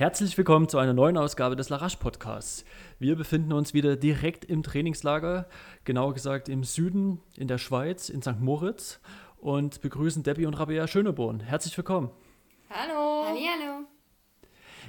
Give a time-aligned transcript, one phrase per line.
[0.00, 2.64] Herzlich willkommen zu einer neuen Ausgabe des Larache Podcasts.
[2.98, 5.46] Wir befinden uns wieder direkt im Trainingslager,
[5.84, 8.40] genauer gesagt im Süden in der Schweiz, in St.
[8.40, 8.98] Moritz
[9.36, 11.40] und begrüßen Debbie und Rabea Schöneborn.
[11.40, 12.10] Herzlich willkommen.
[12.70, 13.26] Hallo.
[13.26, 13.84] Hallo.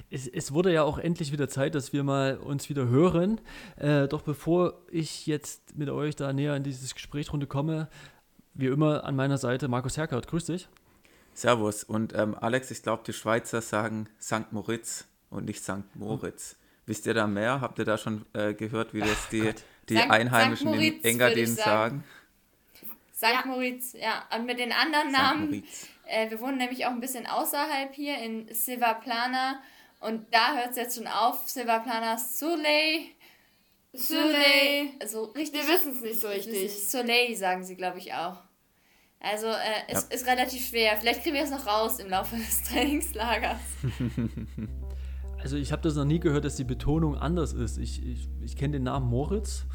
[0.08, 3.38] Es, es, wurde ja auch endlich wieder Zeit, dass wir mal uns wieder hören.
[3.76, 7.90] Äh, doch bevor ich jetzt mit euch da näher in dieses Gesprächsrunde komme,
[8.54, 10.26] wie immer an meiner Seite Markus Herkert.
[10.26, 10.70] Grüß dich.
[11.34, 11.84] Servus.
[11.84, 14.52] Und ähm, Alex, ich glaube, die Schweizer sagen St.
[14.52, 15.94] Moritz und nicht St.
[15.94, 16.56] Moritz.
[16.86, 17.60] Wisst ihr da mehr?
[17.60, 19.52] Habt ihr da schon äh, gehört, wie das die,
[19.88, 22.04] die Sankt, Einheimischen Sankt Moritz, in Engadin sagen?
[23.14, 23.22] St.
[23.22, 23.42] Ja.
[23.46, 24.24] Moritz, ja.
[24.36, 25.64] Und mit den anderen Namen.
[26.06, 29.60] Äh, wir wohnen nämlich auch ein bisschen außerhalb hier in Silvaplana.
[30.00, 31.48] Und da hört es jetzt schon auf.
[31.48, 33.02] Silvaplana Soleil.
[33.92, 34.90] Soleil.
[35.00, 35.62] Also richtig.
[35.62, 36.72] Wir wissen es nicht so richtig.
[36.72, 38.42] Soleil sagen sie, glaube ich, auch.
[39.20, 40.16] Also äh, es ja.
[40.16, 40.96] ist relativ schwer.
[40.98, 43.60] Vielleicht kriegen wir es noch raus im Laufe des Trainingslagers.
[45.42, 47.76] Also ich habe das noch nie gehört, dass die Betonung anders ist.
[47.78, 49.66] Ich, ich, ich kenne den Namen Moritz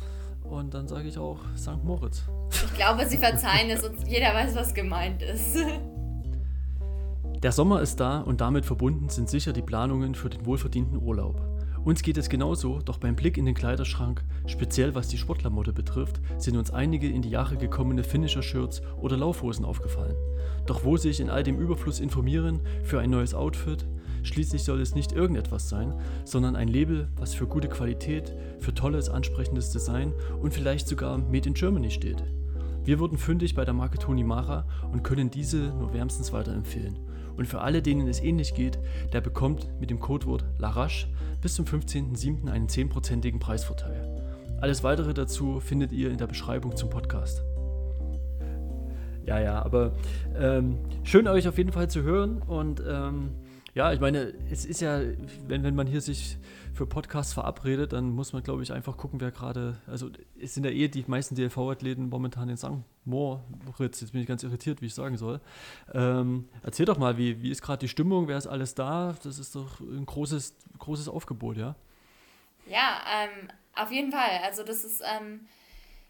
[0.44, 1.84] und dann sage ich auch St.
[1.84, 2.24] Moritz.
[2.52, 5.58] Ich glaube, Sie verzeihen es und jeder weiß, was gemeint ist.
[7.44, 11.42] Der Sommer ist da und damit verbunden sind sicher die Planungen für den wohlverdienten Urlaub.
[11.84, 16.20] Uns geht es genauso, doch beim Blick in den Kleiderschrank, speziell was die Sportlermode betrifft,
[16.38, 20.16] sind uns einige in die Jahre gekommene Finisher-Shirts oder Laufhosen aufgefallen.
[20.66, 23.86] Doch wo sich in all dem Überfluss informieren für ein neues Outfit,
[24.24, 25.94] schließlich soll es nicht irgendetwas sein,
[26.26, 31.48] sondern ein Label, was für gute Qualität, für tolles, ansprechendes Design und vielleicht sogar Made
[31.48, 32.24] in Germany steht.
[32.84, 36.98] Wir wurden fündig bei der Marke Toni Mara und können diese nur wärmstens weiterempfehlen.
[37.36, 38.80] Und für alle, denen es ähnlich geht,
[39.14, 41.08] der bekommt mit dem Codewort LARACHE
[41.42, 42.50] bis zum 15.07.
[42.50, 44.18] einen 10%igen Preisvorteil.
[44.60, 47.44] Alles weitere dazu findet ihr in der Beschreibung zum Podcast.
[49.26, 49.92] Ja, ja, aber
[50.40, 53.32] ähm, schön euch auf jeden Fall zu hören und ähm,
[53.78, 55.00] ja, ich meine, es ist ja,
[55.48, 56.38] wenn, wenn man hier sich
[56.74, 60.10] für Podcasts verabredet, dann muss man, glaube ich, einfach gucken, wer gerade, also
[60.42, 62.72] es sind ja eh die meisten DLV-Athleten momentan in St.
[63.06, 65.42] Moritz, jetzt bin ich ganz irritiert, wie ich sagen soll.
[65.94, 69.16] Ähm, erzähl doch mal, wie, wie ist gerade die Stimmung, wer ist alles da?
[69.22, 71.76] Das ist doch ein großes, großes Aufgebot, ja?
[72.66, 74.40] Ja, ähm, auf jeden Fall.
[74.44, 75.42] Also das ist ähm,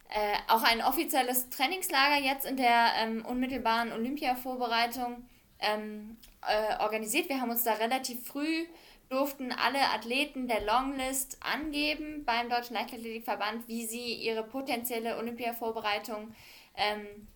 [0.08, 5.26] äh, auch ein offizielles Trainingslager jetzt in der ähm, unmittelbaren Olympia-Vorbereitung
[5.60, 7.30] ähm, äh, organisiert.
[7.30, 8.66] Wir haben uns da relativ früh
[9.10, 16.36] durften alle Athleten der Longlist angeben beim Deutschen Leichtathletikverband, wie sie ihre potenzielle Olympia-Vorbereitung
[16.76, 17.28] ähm,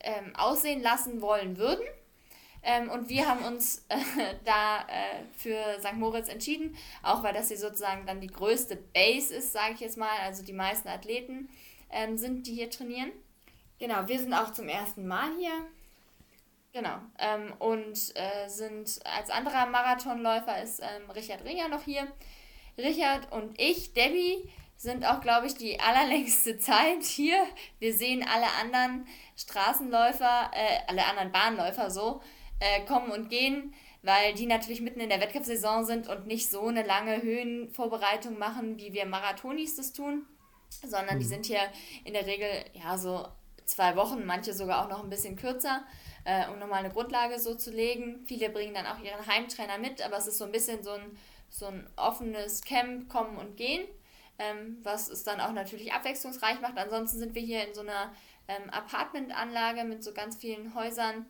[0.00, 1.84] ähm, aussehen lassen wollen würden.
[2.62, 3.96] Ähm, und wir haben uns äh,
[4.44, 5.94] da äh, für St.
[5.94, 9.96] Moritz entschieden, auch weil das hier sozusagen dann die größte Base ist, sage ich jetzt
[9.96, 10.18] mal.
[10.22, 11.48] Also die meisten Athleten
[11.90, 13.12] ähm, sind, die hier trainieren.
[13.78, 15.52] Genau, wir sind auch zum ersten Mal hier.
[16.74, 16.96] Genau.
[17.20, 22.08] Ähm, und äh, sind als anderer Marathonläufer ist ähm, Richard Ringer noch hier.
[22.76, 27.36] Richard und ich, Debbie, sind auch, glaube ich, die allerlängste Zeit hier.
[27.78, 32.20] Wir sehen alle anderen Straßenläufer, äh, alle anderen Bahnläufer so,
[32.58, 36.66] äh, kommen und gehen, weil die natürlich mitten in der Wettkampfsaison sind und nicht so
[36.66, 40.26] eine lange Höhenvorbereitung machen, wie wir Marathonis das tun,
[40.82, 41.20] sondern mhm.
[41.20, 41.62] die sind hier
[42.02, 43.28] in der Regel ja so
[43.64, 45.84] zwei Wochen, manche sogar auch noch ein bisschen kürzer
[46.24, 48.24] äh, um nochmal eine Grundlage so zu legen.
[48.26, 51.18] Viele bringen dann auch ihren Heimtrainer mit, aber es ist so ein bisschen so ein,
[51.50, 53.86] so ein offenes Camp, kommen und gehen,
[54.38, 56.78] ähm, was es dann auch natürlich abwechslungsreich macht.
[56.78, 58.12] Ansonsten sind wir hier in so einer
[58.48, 61.26] ähm, Apartmentanlage mit so ganz vielen Häusern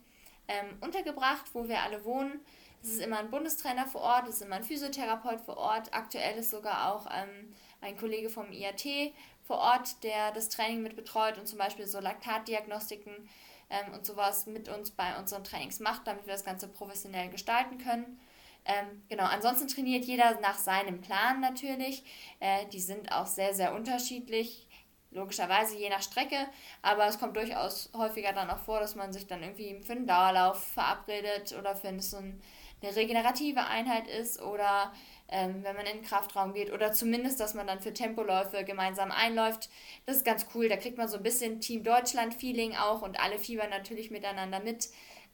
[0.49, 2.41] ähm, untergebracht, wo wir alle wohnen.
[2.83, 5.95] Es ist immer ein Bundestrainer vor Ort, es ist immer ein Physiotherapeut vor Ort.
[5.95, 9.13] Aktuell ist sogar auch ähm, ein Kollege vom IAT
[9.43, 13.29] vor Ort, der das Training mit betreut und zum Beispiel so Laktatdiagnostiken
[13.71, 17.79] ähm, und sowas mit uns bei unseren Trainings macht, damit wir das Ganze professionell gestalten
[17.79, 18.21] können.
[18.65, 22.03] Ähm, genau, ansonsten trainiert jeder nach seinem Plan natürlich.
[22.41, 24.67] Äh, die sind auch sehr, sehr unterschiedlich,
[25.11, 26.49] logischerweise je nach Strecke,
[26.83, 30.07] aber es kommt durchaus häufiger dann auch vor, dass man sich dann irgendwie für einen
[30.07, 34.93] Dauerlauf verabredet oder für so eine regenerative Einheit ist oder
[35.29, 39.11] ähm, wenn man in den Kraftraum geht oder zumindest, dass man dann für Tempoläufe gemeinsam
[39.11, 39.71] einläuft.
[40.07, 43.39] Das ist ganz cool, da kriegt man so ein bisschen Team Deutschland-Feeling auch und alle
[43.39, 44.91] fiebern natürlich miteinander mit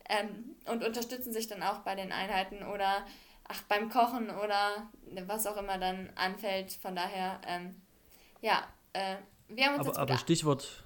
[0.08, 3.04] ähm, und unterstützen sich dann auch bei den Einheiten oder
[3.44, 4.88] ach, beim Kochen oder
[5.26, 6.72] was auch immer dann anfällt.
[6.72, 7.81] Von daher, ähm,
[8.40, 9.16] ja, äh,
[9.48, 10.84] wir haben uns aber, aber Stichwort,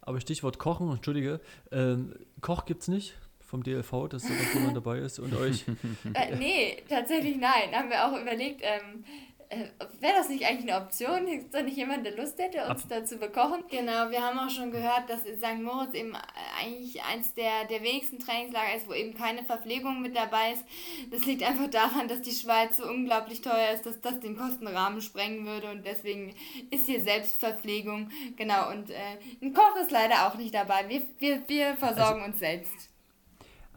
[0.00, 3.14] aber Stichwort Kochen, entschuldige, ähm, Koch gibt es nicht?
[3.48, 5.64] Vom DLV, dass da noch jemand dabei ist und euch?
[6.14, 7.72] äh, nee, tatsächlich nein.
[7.72, 8.60] Haben wir auch überlegt.
[8.62, 9.04] Ähm,
[9.50, 11.26] äh, wäre das nicht eigentlich eine Option?
[11.26, 13.64] Ist da nicht jemand, der Lust hätte, uns Ab da zu bekochen?
[13.70, 15.62] Genau, wir haben auch schon gehört, dass St.
[15.62, 16.12] Moritz eben
[16.60, 20.64] eigentlich eins der, der wenigsten Trainingslager ist, wo eben keine Verpflegung mit dabei ist.
[21.10, 25.00] Das liegt einfach daran, dass die Schweiz so unglaublich teuer ist, dass das den Kostenrahmen
[25.00, 26.34] sprengen würde und deswegen
[26.70, 28.10] ist hier Selbstverpflegung.
[28.36, 30.86] Genau, und äh, ein Koch ist leider auch nicht dabei.
[30.88, 32.87] Wir, wir, wir versorgen also, uns selbst.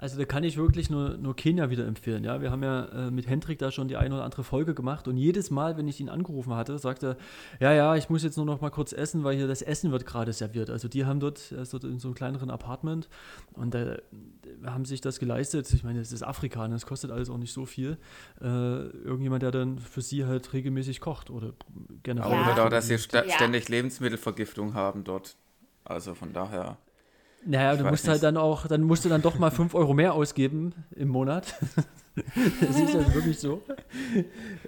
[0.01, 2.23] Also da kann ich wirklich nur, nur Kenia wieder empfehlen.
[2.23, 5.07] Ja, wir haben ja äh, mit Hendrik da schon die eine oder andere Folge gemacht
[5.07, 7.17] und jedes Mal, wenn ich ihn angerufen hatte, sagte
[7.59, 9.91] er, ja, ja, ich muss jetzt nur noch mal kurz essen, weil hier das Essen
[9.91, 10.71] wird gerade serviert.
[10.71, 13.09] Also die haben dort, also in so einem kleineren Apartment
[13.53, 13.99] und da äh,
[14.65, 15.71] haben sich das geleistet.
[15.71, 17.99] Ich meine, es ist Afrika, das kostet alles auch nicht so viel.
[18.41, 21.53] Äh, irgendjemand, der dann für sie halt regelmäßig kocht oder
[22.01, 22.31] generell.
[22.31, 22.53] Ja.
[22.53, 23.29] Oder auch, dass sie st ja.
[23.29, 25.35] ständig Lebensmittelvergiftung haben dort.
[25.83, 26.77] Also von daher.
[27.45, 30.13] Naja, du musst halt dann auch, dann musst du dann doch mal 5 Euro mehr
[30.13, 31.55] ausgeben im Monat.
[32.61, 33.63] das ist halt wirklich so.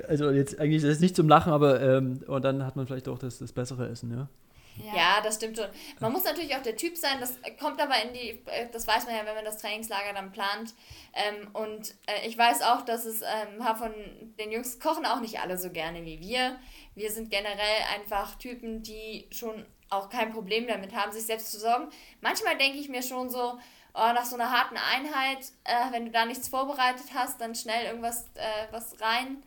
[0.07, 3.07] Also jetzt eigentlich das ist nicht zum Lachen, aber ähm, und dann hat man vielleicht
[3.07, 4.27] auch das, das bessere Essen, ja.
[4.77, 4.95] Ja.
[4.95, 5.21] ja.
[5.23, 5.67] das stimmt schon.
[5.99, 9.05] Man muss natürlich auch der Typ sein, das kommt aber in die, äh, das weiß
[9.05, 10.73] man ja, wenn man das Trainingslager dann plant.
[11.13, 13.93] Ähm, und äh, ich weiß auch, dass es ähm, von
[14.39, 16.57] den Jungs kochen auch nicht alle so gerne wie wir.
[16.95, 21.59] Wir sind generell einfach Typen, die schon auch kein Problem damit haben, sich selbst zu
[21.59, 21.89] sorgen.
[22.21, 23.59] Manchmal denke ich mir schon so,
[23.93, 27.85] oh, nach so einer harten Einheit, äh, wenn du da nichts vorbereitet hast, dann schnell
[27.85, 29.43] irgendwas äh, was rein.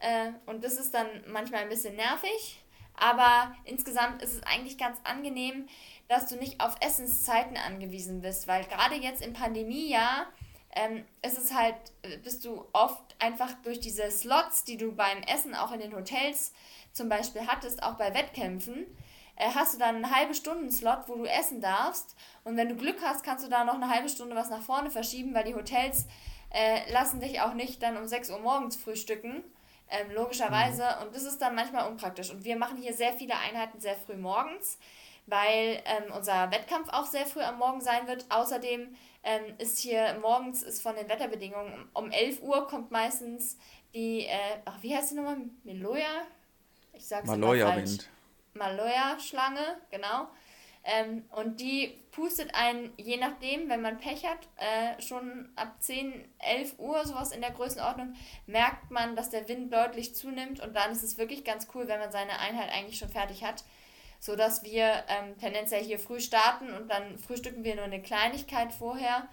[0.00, 2.62] Äh, und das ist dann manchmal ein bisschen nervig.
[2.98, 5.66] Aber insgesamt ist es eigentlich ganz angenehm,
[6.08, 10.26] dass du nicht auf Essenszeiten angewiesen bist, weil gerade jetzt im Pandemiejahr
[10.74, 15.22] ähm, ist es halt, äh, bist du oft einfach durch diese Slots, die du beim
[15.22, 16.52] Essen auch in den Hotels
[16.92, 18.86] zum Beispiel hattest, auch bei Wettkämpfen,
[19.36, 22.16] äh, hast du dann einen halbe Stunden Slot, wo du essen darfst.
[22.44, 24.90] Und wenn du Glück hast, kannst du da noch eine halbe Stunde was nach vorne
[24.90, 26.06] verschieben, weil die Hotels
[26.50, 29.44] äh, lassen dich auch nicht dann um 6 Uhr morgens frühstücken.
[29.88, 30.82] Ähm, logischerweise.
[30.82, 31.06] Mhm.
[31.06, 32.30] Und das ist dann manchmal unpraktisch.
[32.30, 34.78] Und wir machen hier sehr viele Einheiten sehr früh morgens,
[35.26, 38.26] weil ähm, unser Wettkampf auch sehr früh am Morgen sein wird.
[38.28, 43.58] Außerdem ähm, ist hier morgens ist von den Wetterbedingungen um 11 Uhr kommt meistens
[43.94, 45.38] die, äh, ach, wie heißt die nochmal?
[45.64, 46.26] Meloja?
[46.92, 48.08] Ich sag's Maloja Wind.
[48.56, 50.28] Maloya-Schlange, genau.
[50.88, 56.24] Ähm, und die pustet einen, je nachdem, wenn man Pech hat, äh, schon ab 10,
[56.38, 58.14] 11 Uhr, sowas in der Größenordnung,
[58.46, 61.98] merkt man, dass der Wind deutlich zunimmt und dann ist es wirklich ganz cool, wenn
[61.98, 63.64] man seine Einheit eigentlich schon fertig hat,
[64.20, 69.26] sodass wir ähm, tendenziell hier früh starten und dann frühstücken wir nur eine Kleinigkeit vorher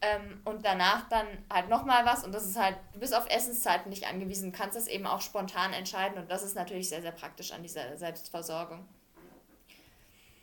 [0.00, 3.88] ähm, und danach dann halt nochmal was und das ist halt, du bist auf Essenszeiten
[3.90, 7.52] nicht angewiesen, kannst das eben auch spontan entscheiden und das ist natürlich sehr, sehr praktisch
[7.52, 8.86] an dieser Selbstversorgung.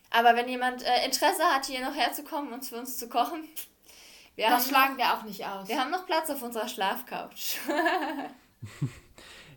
[0.10, 3.44] Aber wenn jemand äh, Interesse hat, hier noch herzukommen und für uns zu kochen,
[4.36, 5.68] wir das schlagen noch, wir auch nicht aus.
[5.68, 7.60] Wir haben noch Platz auf unserer Schlafcouch.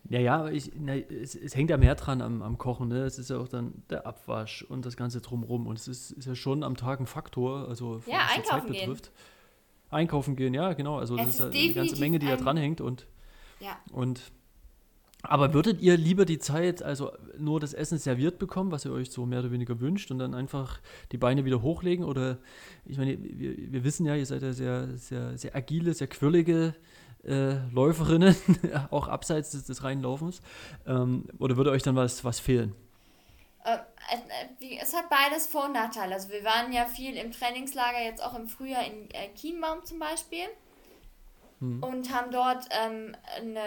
[0.08, 2.88] Ja, ja, ich, na, es, es, hängt ja mehr dran am, am Kochen.
[2.88, 3.04] Ne?
[3.04, 5.66] Es ist ja auch dann der Abwasch und das Ganze drumherum.
[5.66, 8.66] Und es ist, ist ja schon am Tag ein Faktor, also ja, was die Zeit
[8.66, 9.04] betrifft.
[9.04, 9.14] Gehen.
[9.96, 10.98] Einkaufen gehen, ja, genau.
[10.98, 13.06] Also das ist, ist eine ganze Menge, die da dranhängt und,
[13.60, 13.76] ja.
[13.93, 14.20] und
[15.22, 19.10] aber würdet ihr lieber die Zeit, also nur das Essen serviert bekommen, was ihr euch
[19.10, 20.81] so mehr oder weniger wünscht, und dann einfach
[21.12, 22.04] die Beine wieder hochlegen?
[22.04, 22.38] Oder
[22.84, 26.75] ich meine, wir, wir wissen ja, ihr seid ja sehr, sehr, sehr agile, sehr quirlige
[27.25, 28.37] äh, Läuferinnen,
[28.90, 30.43] auch abseits des, des reinen Laufens.
[30.87, 32.75] Ähm, oder würde euch dann was, was fehlen?
[33.67, 33.79] Äh,
[34.61, 36.15] äh, es hat beides Vor- und Nachteile.
[36.15, 39.99] Also wir waren ja viel im Trainingslager, jetzt auch im Frühjahr in äh, Kienbaum zum
[39.99, 40.47] Beispiel.
[41.58, 41.82] Mhm.
[41.82, 43.61] Und haben dort ähm, eine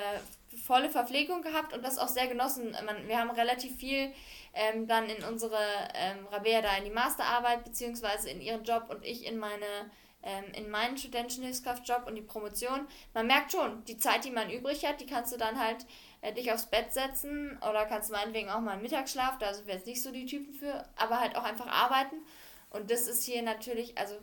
[0.66, 2.72] volle Verpflegung gehabt und das auch sehr genossen.
[2.86, 4.14] Man, wir haben relativ viel
[4.54, 5.60] ähm, dann in unsere
[5.94, 9.92] ähm, Rabea da in die Masterarbeit beziehungsweise in ihren Job und ich in meine
[10.24, 12.88] ähm, in meinen studentischen Hilfskraftjob und die Promotion.
[13.14, 15.86] Man merkt schon, die Zeit, die man übrig hat, die kannst du dann halt
[16.22, 19.76] äh, dich aufs Bett setzen oder kannst meinetwegen auch mal einen Mittagsschlaf, da sind wir
[19.76, 22.18] jetzt nicht so die Typen für, aber halt auch einfach arbeiten.
[22.72, 24.16] Und das ist hier natürlich, also.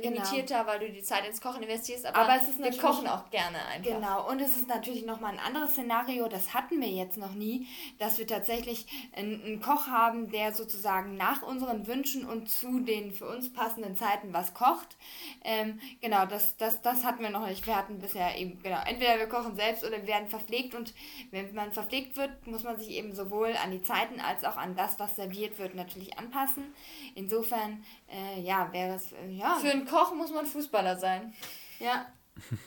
[0.00, 0.66] Limitierter, genau.
[0.66, 3.58] weil du die Zeit ins Kochen investierst, aber, aber es ist wir kochen auch gerne
[3.66, 3.90] einfach.
[3.90, 7.66] Genau, und es ist natürlich nochmal ein anderes Szenario, das hatten wir jetzt noch nie,
[7.98, 13.12] dass wir tatsächlich einen, einen, Koch haben, der sozusagen nach unseren Wünschen und zu den
[13.12, 14.96] für uns passenden Zeiten was kocht.
[15.42, 17.66] Ähm, genau, das, das, das hatten wir noch nicht.
[17.66, 20.94] Wir hatten bisher eben, genau, entweder wir kochen selbst oder wir werden verpflegt und
[21.30, 24.76] wenn man verpflegt wird, muss man sich eben sowohl an die Zeiten als auch an
[24.76, 26.74] das, was serviert wird, natürlich anpassen.
[27.14, 31.32] Insofern, äh, ja, wäre es, äh, ja, für einen Koch muss man Fußballer sein.
[31.80, 32.06] Ja.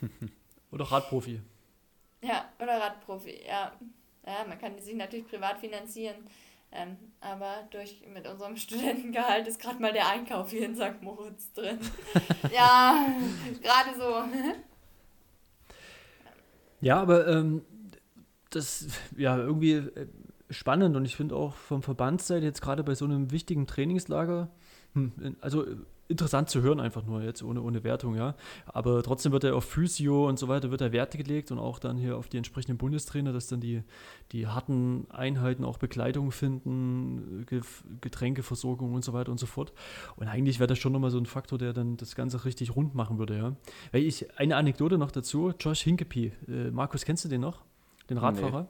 [0.72, 1.42] oder Radprofi.
[2.22, 3.72] Ja, oder Radprofi, ja.
[4.26, 6.16] Ja, man kann sich natürlich privat finanzieren.
[6.72, 11.02] Ähm, aber durch mit unserem Studentengehalt ist gerade mal der Einkauf hier in St.
[11.02, 11.80] Moritz drin.
[12.54, 13.08] ja,
[13.62, 14.24] gerade so.
[16.82, 17.64] Ja, aber ähm,
[18.50, 20.08] das ja irgendwie äh,
[20.50, 24.50] spannend und ich finde auch vom Verbandsseite jetzt gerade bei so einem wichtigen Trainingslager,
[25.42, 25.66] also
[26.08, 28.36] interessant zu hören einfach nur jetzt ohne, ohne Wertung, ja.
[28.66, 31.80] Aber trotzdem wird er auf Physio und so weiter wird er Werte gelegt und auch
[31.80, 33.84] dann hier auf die entsprechenden Bundestrainer, dass dann die,
[34.32, 37.46] die harten Einheiten auch Bekleidung finden,
[38.02, 39.74] Getränkeversorgung und so weiter und so fort.
[40.16, 42.96] Und eigentlich wäre das schon nochmal so ein Faktor, der dann das Ganze richtig rund
[42.96, 43.56] machen würde, ja.
[43.92, 47.64] Weil ich, eine Anekdote noch dazu, Josh Hinkepie, äh, Markus, kennst du den noch?
[48.10, 48.64] Den Radfahrer?
[48.64, 48.68] Nee.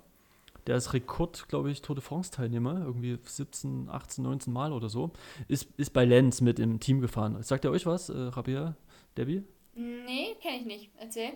[0.67, 5.12] Der ist Rekord, glaube ich, Tour de France-Teilnehmer, irgendwie 17, 18, 19 Mal oder so.
[5.47, 7.41] Ist, ist bei Lenz mit im Team gefahren.
[7.41, 8.75] Sagt ihr euch was, äh, Rabia,
[9.17, 9.43] Debbie?
[9.75, 10.91] Nee, kenne ich nicht.
[11.00, 11.31] Erzähl.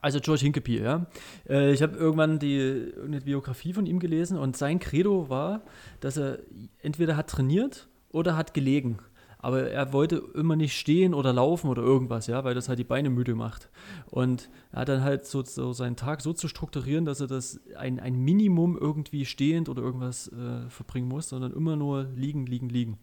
[0.00, 1.06] Also George Hinkepie, ja.
[1.48, 5.62] Äh, ich habe irgendwann die eine Biografie von ihm gelesen und sein Credo war,
[6.00, 6.38] dass er
[6.82, 8.98] entweder hat trainiert oder hat gelegen
[9.42, 12.84] aber er wollte immer nicht stehen oder laufen oder irgendwas, ja, weil das halt die
[12.84, 13.68] Beine müde macht.
[14.08, 17.60] Und er hat dann halt so, so seinen Tag so zu strukturieren, dass er das
[17.76, 22.68] ein, ein Minimum irgendwie stehend oder irgendwas äh, verbringen muss, sondern immer nur liegen, liegen,
[22.68, 22.98] liegen.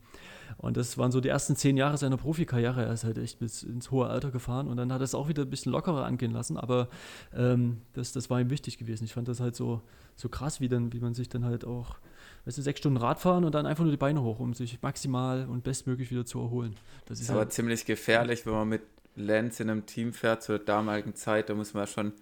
[0.57, 2.85] Und das waren so die ersten zehn Jahre seiner Profikarriere.
[2.85, 5.27] Er ist halt echt bis ins hohe Alter gefahren und dann hat er es auch
[5.29, 6.89] wieder ein bisschen lockerer angehen lassen, aber
[7.35, 9.05] ähm, das, das war ihm wichtig gewesen.
[9.05, 9.81] Ich fand das halt so,
[10.15, 11.97] so krass, wie, dann, wie man sich dann halt auch
[12.45, 15.45] weißt du, sechs Stunden Radfahren und dann einfach nur die Beine hoch, um sich maximal
[15.45, 16.75] und bestmöglich wieder zu erholen.
[17.05, 18.81] Das ist, ist aber halt ziemlich gefährlich, wenn man mit
[19.15, 21.49] Lenz in einem Team fährt zur damaligen Zeit.
[21.49, 22.13] Da muss man schon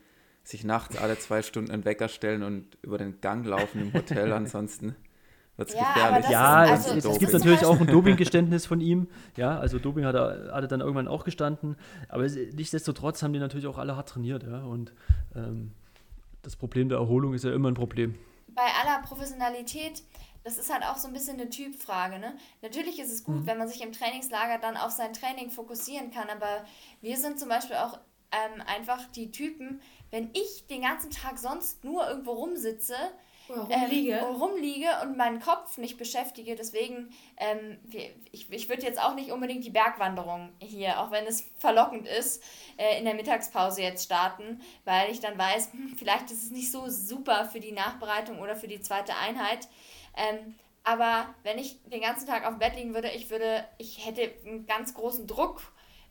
[0.43, 4.31] sich nachts alle zwei Stunden einen Wecker stellen und über den Gang laufen im Hotel.
[4.34, 4.96] Ansonsten
[5.58, 6.30] wird es ja, gefährlich.
[6.30, 9.08] Ja, also, es, es, gibt natürlich auch ein Dopinggeständnis von ihm.
[9.36, 11.76] Ja, also Doping hat er, hat er dann irgendwann auch gestanden.
[12.08, 14.44] Aber nichtsdestotrotz haben die natürlich auch alle hart trainiert.
[14.44, 14.64] Ja?
[14.64, 14.94] Und
[15.36, 15.74] ähm,
[16.44, 18.16] das Problem der Erholung ist ja immer ein Problem
[18.58, 20.04] bei aller Professionalität,
[20.44, 22.20] das ist halt auch so ein bisschen eine Typfrage.
[22.20, 22.36] Ne?
[22.62, 23.48] Natürlich ist es gut, mhm.
[23.48, 26.66] wenn man sich im Trainingslager dann auf sein Training fokussieren kann, aber
[27.02, 28.00] wir sind zum Beispiel auch
[28.32, 32.96] ähm, einfach die Typen, wenn ich den ganzen Tag sonst nur irgendwo rumsitze,
[33.50, 34.18] rumliege.
[34.18, 36.56] Ähm, rumliege und meinen Kopf nicht beschäftige.
[36.56, 37.80] Deswegen, ähm,
[38.32, 42.44] ich, ich würde jetzt auch nicht unbedingt die Bergwanderung hier, auch wenn es verlockend ist,
[42.77, 46.72] äh, in der Mittagspause jetzt starten, weil ich dann weiß, hm, vielleicht ist es nicht
[46.72, 49.68] so super für die Nachbereitung oder für die zweite Einheit.
[50.16, 54.06] Ähm, aber wenn ich den ganzen Tag auf dem Bett liegen würde, ich würde, ich
[54.06, 55.62] hätte einen ganz großen Druck,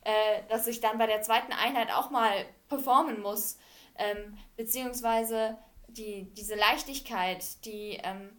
[0.05, 3.59] äh, dass ich dann bei der zweiten Einheit auch mal performen muss.
[3.99, 5.57] Ähm, beziehungsweise
[5.89, 8.31] die, diese Leichtigkeit, die, ähm,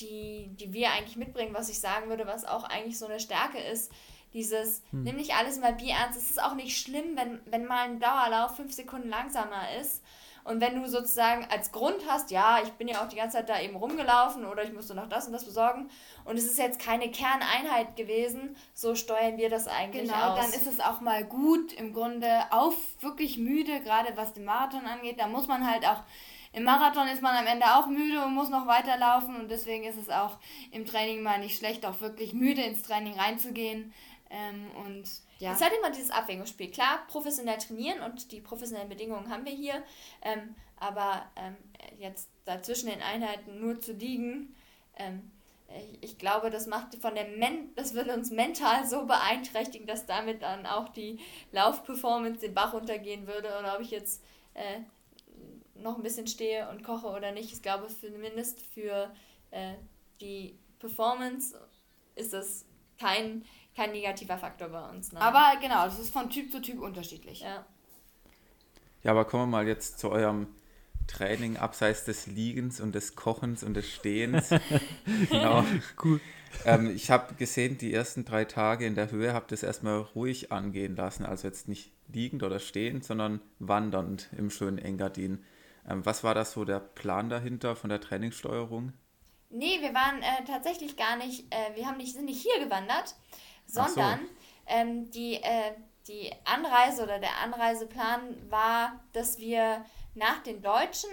[0.00, 3.58] die, die wir eigentlich mitbringen, was ich sagen würde, was auch eigentlich so eine Stärke
[3.58, 3.92] ist,
[4.32, 5.02] dieses, hm.
[5.02, 6.18] nimm nicht alles mal ernst.
[6.18, 10.02] Es ist auch nicht schlimm, wenn, wenn mal ein Dauerlauf fünf Sekunden langsamer ist.
[10.44, 13.48] Und wenn du sozusagen als Grund hast, ja, ich bin ja auch die ganze Zeit
[13.48, 15.88] da eben rumgelaufen oder ich musste noch das und das besorgen
[16.24, 20.34] und es ist jetzt keine Kerneinheit gewesen, so steuern wir das eigentlich genau, aus.
[20.34, 24.44] Genau, dann ist es auch mal gut, im Grunde auf wirklich müde, gerade was den
[24.44, 25.20] Marathon angeht.
[25.20, 26.02] Da muss man halt auch
[26.52, 29.96] im Marathon ist man am Ende auch müde und muss noch weiterlaufen und deswegen ist
[29.96, 30.38] es auch
[30.70, 33.92] im Training mal nicht schlecht, auch wirklich müde ins Training reinzugehen.
[34.30, 35.04] Ähm, und
[35.38, 35.52] ja.
[35.52, 36.70] Es halt immer dieses Abwägungsspiel.
[36.70, 39.82] Klar, professionell trainieren und die professionellen Bedingungen haben wir hier,
[40.22, 41.56] ähm, aber ähm,
[41.98, 44.54] jetzt dazwischen den Einheiten nur zu liegen,
[44.96, 45.30] ähm,
[46.00, 50.42] ich glaube, das macht von der Men das wird uns mental so beeinträchtigen, dass damit
[50.42, 51.18] dann auch die
[51.50, 53.48] Laufperformance den Bach runtergehen würde.
[53.58, 54.22] Oder ob ich jetzt
[54.54, 54.80] äh,
[55.82, 57.52] noch ein bisschen stehe und koche oder nicht.
[57.52, 59.12] Ich glaube, zumindest für
[59.50, 59.74] äh,
[60.20, 61.56] die Performance
[62.14, 62.64] ist das
[62.98, 65.12] kein, kein negativer Faktor bei uns.
[65.12, 65.22] Nein.
[65.22, 67.40] Aber genau, das ist von Typ zu Typ unterschiedlich.
[67.40, 67.64] Ja.
[69.02, 70.46] Ja, aber kommen wir mal jetzt zu eurem
[71.08, 74.50] Training abseits des Liegens und des Kochens und des Stehens.
[75.30, 75.64] genau.
[76.02, 76.20] Cool.
[76.64, 79.98] Ähm, ich habe gesehen, die ersten drei Tage in der Höhe habt ihr es erstmal
[79.98, 81.24] ruhig angehen lassen.
[81.24, 85.44] Also jetzt nicht liegend oder stehend, sondern wandernd im schönen Engadin.
[85.88, 88.92] Ähm, was war das so der Plan dahinter von der Trainingssteuerung?
[89.50, 93.14] Nee, wir waren äh, tatsächlich gar nicht, äh, wir haben nicht, sind nicht hier gewandert,
[93.66, 94.26] sondern so.
[94.66, 95.72] ähm, die, äh,
[96.08, 99.84] die Anreise oder der Anreiseplan war, dass wir
[100.14, 101.10] nach den Deutschen,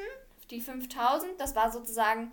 [0.49, 2.31] die 5000, das war sozusagen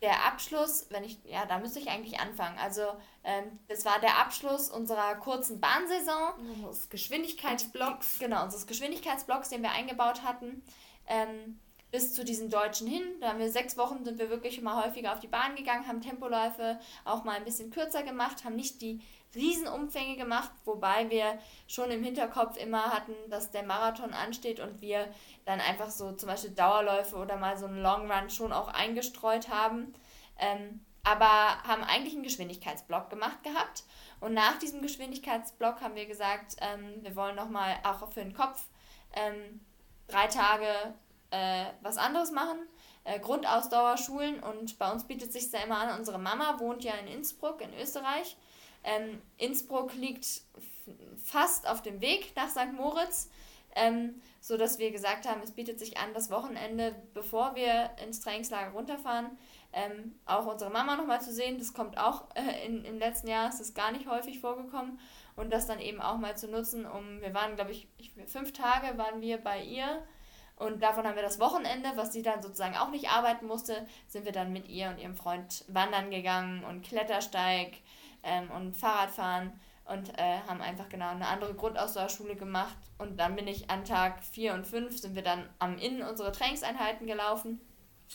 [0.00, 2.56] der Abschluss, wenn ich, ja, da müsste ich eigentlich anfangen.
[2.58, 2.82] Also,
[3.24, 6.34] ähm, das war der Abschluss unserer kurzen Bahnsaison.
[6.54, 8.20] Unseres Geschwindigkeitsblocks.
[8.20, 10.62] Genau, unseres Geschwindigkeitsblocks, den wir eingebaut hatten.
[11.08, 11.58] Ähm,
[11.90, 13.02] bis zu diesen Deutschen hin.
[13.20, 16.00] Da haben wir sechs Wochen, sind wir wirklich immer häufiger auf die Bahn gegangen, haben
[16.00, 19.00] Tempoläufe auch mal ein bisschen kürzer gemacht, haben nicht die
[19.34, 25.08] Riesenumfänge gemacht, wobei wir schon im Hinterkopf immer hatten, dass der Marathon ansteht und wir
[25.44, 29.48] dann einfach so zum Beispiel Dauerläufe oder mal so einen Long Run schon auch eingestreut
[29.48, 29.94] haben.
[30.38, 33.84] Ähm, aber haben eigentlich einen Geschwindigkeitsblock gemacht gehabt.
[34.20, 38.66] Und nach diesem Geschwindigkeitsblock haben wir gesagt, ähm, wir wollen nochmal auch für den Kopf
[39.14, 39.60] ähm,
[40.06, 40.66] drei Tage
[41.30, 42.58] äh, was anderes machen.
[43.04, 47.06] Äh, Grundausdauerschulen und bei uns bietet sich da immer an, unsere Mama wohnt ja in
[47.06, 48.36] Innsbruck in Österreich.
[48.84, 50.42] Ähm, Innsbruck liegt
[51.22, 52.72] fast auf dem Weg nach St.
[52.72, 53.30] Moritz,
[53.74, 58.72] ähm, sodass wir gesagt haben, es bietet sich an, das Wochenende, bevor wir ins Trainingslager
[58.72, 59.36] runterfahren,
[59.72, 61.58] ähm, auch unsere Mama nochmal zu sehen.
[61.58, 64.98] Das kommt auch äh, in, im letzten Jahr, ist das gar nicht häufig vorgekommen.
[65.36, 67.88] Und das dann eben auch mal zu nutzen, um, wir waren, glaube ich,
[68.26, 70.02] fünf Tage waren wir bei ihr
[70.58, 74.24] und davon haben wir das Wochenende, was sie dann sozusagen auch nicht arbeiten musste, sind
[74.24, 77.78] wir dann mit ihr und ihrem Freund wandern gegangen und Klettersteig
[78.24, 79.52] ähm, und Fahrradfahren
[79.84, 82.76] und äh, haben einfach genau eine andere Grundausdauerschule gemacht.
[82.98, 86.32] Und dann bin ich an Tag 4 und 5 sind wir dann am Innen unsere
[86.32, 87.60] Trainingseinheiten gelaufen.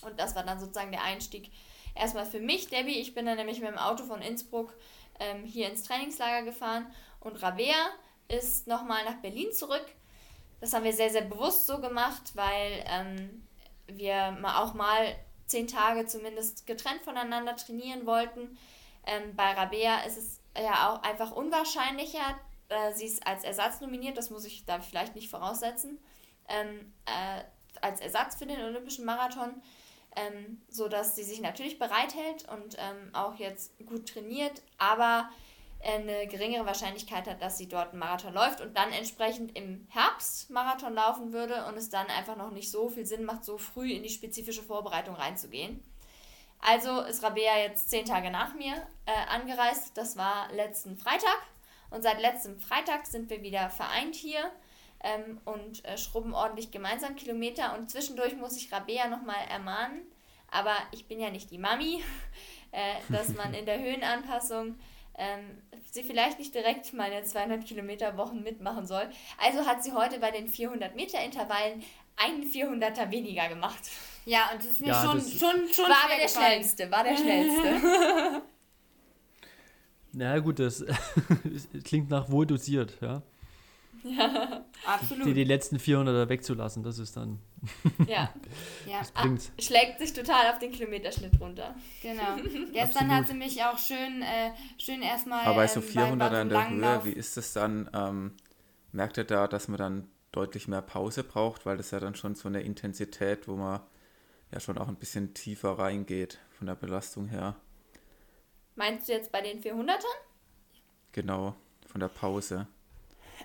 [0.02, 1.50] Und das war dann sozusagen der Einstieg
[1.96, 3.00] erstmal für mich, Debbie.
[3.00, 4.74] Ich bin dann nämlich mit dem Auto von Innsbruck
[5.20, 6.88] ähm, hier ins Trainingslager gefahren
[7.20, 7.90] und Rabea
[8.28, 9.86] ist nochmal nach Berlin zurück.
[10.64, 13.46] Das haben wir sehr, sehr bewusst so gemacht, weil ähm,
[13.88, 15.14] wir auch mal
[15.46, 18.58] zehn Tage zumindest getrennt voneinander trainieren wollten.
[19.06, 22.40] Ähm, bei Rabea ist es ja auch einfach unwahrscheinlicher.
[22.70, 26.00] Äh, sie ist als Ersatz nominiert, das muss ich da vielleicht nicht voraussetzen.
[26.48, 27.44] Ähm, äh,
[27.82, 29.62] als Ersatz für den Olympischen Marathon,
[30.16, 35.30] ähm, sodass sie sich natürlich bereithält und ähm, auch jetzt gut trainiert, aber
[35.84, 40.50] eine geringere Wahrscheinlichkeit hat, dass sie dort einen Marathon läuft und dann entsprechend im Herbst
[40.50, 43.92] Marathon laufen würde und es dann einfach noch nicht so viel Sinn macht, so früh
[43.92, 45.84] in die spezifische Vorbereitung reinzugehen.
[46.66, 48.74] Also ist Rabea jetzt zehn Tage nach mir
[49.06, 49.98] äh, angereist.
[49.98, 51.38] Das war letzten Freitag.
[51.90, 54.50] Und seit letztem Freitag sind wir wieder vereint hier
[55.04, 57.76] ähm, und äh, schrubben ordentlich gemeinsam Kilometer.
[57.76, 60.02] Und zwischendurch muss ich Rabea nochmal ermahnen,
[60.50, 62.02] aber ich bin ja nicht die Mami,
[62.72, 64.80] äh, dass man in der Höhenanpassung
[65.18, 69.10] ähm, sie vielleicht nicht direkt meine 200 Kilometer Wochen mitmachen soll.
[69.38, 71.84] Also hat sie heute bei den 400 Meter Intervallen
[72.16, 73.82] einen 400er weniger gemacht.
[74.26, 78.42] Ja, und das ist mir ja, schon, schon, schon war der schnellste, war der schnellste.
[80.14, 80.86] Na gut, das
[81.84, 83.24] klingt nach wohl dosiert, ja.
[84.18, 85.28] Ja, absolut.
[85.28, 87.40] Die, die letzten 400er wegzulassen, das ist dann.
[88.08, 88.34] Ja,
[88.86, 89.02] ja.
[89.14, 91.74] Ach, schlägt sich total auf den Kilometerschnitt runter.
[92.02, 92.36] Genau.
[92.74, 95.46] Gestern hat sie mich auch schön, äh, schön erstmal.
[95.46, 97.90] Aber bei so 400er in der Höhe, wie ist das dann?
[97.94, 98.34] Ähm,
[98.92, 102.36] merkt ihr da, dass man dann deutlich mehr Pause braucht, weil das ja dann schon
[102.36, 103.80] so eine Intensität, wo man
[104.52, 107.56] ja schon auch ein bisschen tiefer reingeht von der Belastung her.
[108.76, 110.04] Meinst du jetzt bei den 400ern?
[111.12, 111.56] Genau,
[111.88, 112.68] von der Pause.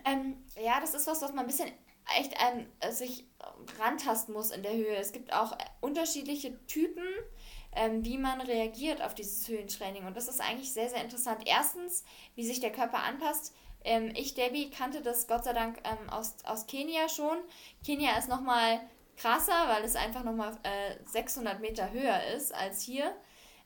[0.09, 1.71] Ähm, ja, das ist was, was man ein bisschen
[2.17, 3.27] echt ähm, sich
[3.79, 4.97] rantasten muss in der Höhe.
[4.97, 7.05] Es gibt auch unterschiedliche Typen,
[7.73, 10.07] ähm, wie man reagiert auf dieses Höhentraining.
[10.07, 11.43] Und das ist eigentlich sehr, sehr interessant.
[11.47, 13.55] Erstens, wie sich der Körper anpasst.
[13.85, 17.39] Ähm, ich, Debbie, kannte das Gott sei Dank ähm, aus, aus Kenia schon.
[17.85, 18.81] Kenia ist nochmal
[19.17, 23.15] krasser, weil es einfach nochmal äh, 600 Meter höher ist als hier.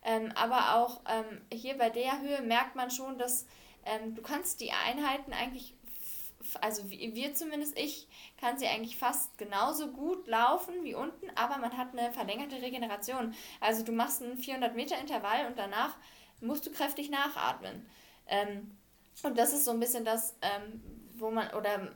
[0.04, 3.46] Ähm, aber auch ähm, hier bei der Höhe merkt man schon, dass
[3.84, 5.76] ähm, du kannst die Einheiten eigentlich
[6.60, 11.76] also wir zumindest, ich kann sie eigentlich fast genauso gut laufen wie unten, aber man
[11.76, 13.34] hat eine verlängerte Regeneration.
[13.60, 15.96] Also du machst einen 400 Meter Intervall und danach
[16.40, 17.86] musst du kräftig nachatmen.
[18.26, 18.76] Ähm,
[19.22, 20.82] und das ist so ein bisschen das, ähm,
[21.14, 21.92] wo man, oder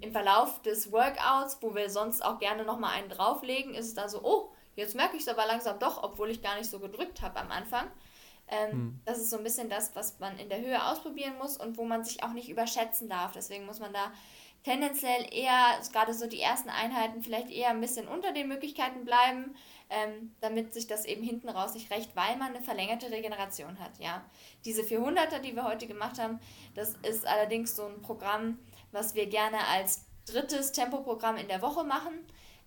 [0.00, 4.08] im Verlauf des Workouts, wo wir sonst auch gerne nochmal einen drauflegen, ist es da
[4.08, 7.22] so, oh, jetzt merke ich es aber langsam doch, obwohl ich gar nicht so gedrückt
[7.22, 7.90] habe am Anfang.
[8.52, 9.00] Ähm, hm.
[9.06, 11.84] Das ist so ein bisschen das, was man in der Höhe ausprobieren muss und wo
[11.84, 13.32] man sich auch nicht überschätzen darf.
[13.32, 14.12] Deswegen muss man da
[14.62, 19.56] tendenziell eher, gerade so die ersten Einheiten, vielleicht eher ein bisschen unter den Möglichkeiten bleiben,
[19.88, 23.98] ähm, damit sich das eben hinten raus nicht recht, weil man eine verlängerte Regeneration hat.
[23.98, 24.22] Ja.
[24.66, 26.38] Diese 400er, die wir heute gemacht haben,
[26.74, 28.58] das ist allerdings so ein Programm,
[28.92, 32.12] was wir gerne als drittes Tempoprogramm in der Woche machen.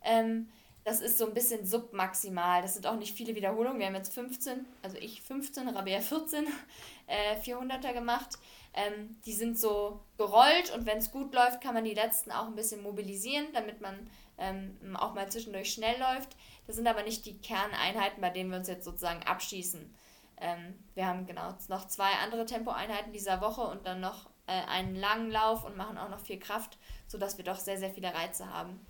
[0.04, 0.50] Ähm,
[0.86, 2.62] das ist so ein bisschen submaximal.
[2.62, 3.80] Das sind auch nicht viele Wiederholungen.
[3.80, 6.46] Wir haben jetzt 15, also ich 15, Rabea 14,
[7.08, 8.38] äh, 400er gemacht.
[8.76, 12.46] Ähm, die sind so gerollt und wenn es gut läuft, kann man die letzten auch
[12.46, 16.36] ein bisschen mobilisieren, damit man ähm, auch mal zwischendurch schnell läuft.
[16.68, 19.92] Das sind aber nicht die Kerneinheiten, bei denen wir uns jetzt sozusagen abschießen.
[20.38, 24.96] Ähm, wir haben genau noch zwei andere Tempoeinheiten dieser Woche und dann noch äh, einen
[24.96, 28.54] langen Lauf und machen auch noch viel Kraft, sodass wir doch sehr, sehr viele Reize
[28.54, 28.86] haben.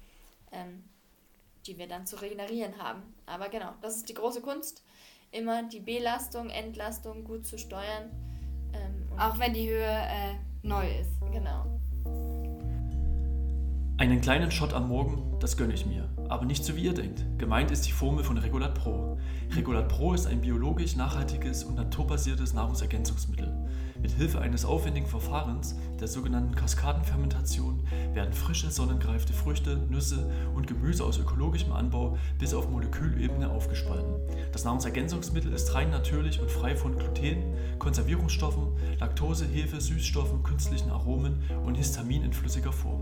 [1.68, 3.02] Die wir dann zu regenerieren haben.
[3.26, 4.84] Aber genau, das ist die große Kunst,
[5.32, 8.12] immer die Belastung, Entlastung gut zu steuern.
[8.74, 11.20] Ähm, Auch wenn die Höhe äh, neu ist.
[11.32, 11.66] Genau.
[13.98, 16.10] Einen kleinen Shot am Morgen, das gönne ich mir.
[16.28, 17.24] Aber nicht so wie ihr denkt.
[17.38, 19.18] Gemeint ist die Formel von Regulat Pro.
[19.56, 23.54] Regulat Pro ist ein biologisch nachhaltiges und naturbasiertes Nahrungsergänzungsmittel.
[24.06, 27.80] Mit Hilfe eines aufwendigen Verfahrens, der sogenannten Kaskadenfermentation,
[28.14, 34.14] werden frische, sonnengreifte Früchte, Nüsse und Gemüse aus ökologischem Anbau bis auf Molekülebene aufgespalten.
[34.52, 38.68] Das Nahrungsergänzungsmittel ist rein natürlich und frei von Gluten, Konservierungsstoffen,
[39.00, 43.02] Laktose, Hefe, Süßstoffen, künstlichen Aromen und Histamin in flüssiger Form.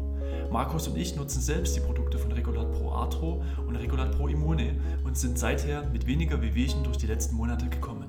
[0.52, 4.80] Markus und ich nutzen selbst die Produkte von Regulat Pro Arthro und Regulat Pro Immune
[5.04, 8.03] und sind seither mit weniger Wehwehchen durch die letzten Monate gekommen.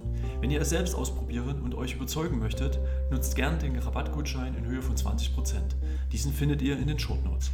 [0.44, 2.78] Wenn ihr es selbst ausprobieren und euch überzeugen möchtet,
[3.10, 5.30] nutzt gerne den Rabattgutschein in Höhe von 20%.
[6.12, 7.50] Diesen findet ihr in den Shownotes.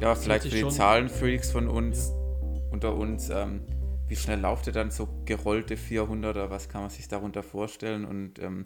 [0.00, 2.72] Ja, vielleicht für die Zahlenfreaks von uns, ja.
[2.72, 3.66] unter uns, ähm,
[4.08, 6.48] wie schnell lauft ihr dann so gerollte 400er?
[6.48, 8.64] Was kann man sich darunter vorstellen und ähm,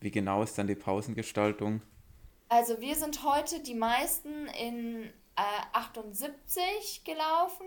[0.00, 1.82] wie genau ist dann die Pausengestaltung?
[2.48, 5.04] Also wir sind heute die meisten in
[5.36, 5.42] äh,
[5.72, 7.66] 78 gelaufen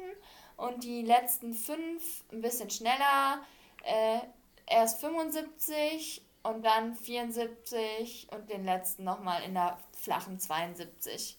[0.60, 3.42] und die letzten fünf ein bisschen schneller.
[3.84, 4.20] Äh,
[4.68, 11.38] erst 75 und dann 74 und den letzten nochmal in der flachen 72.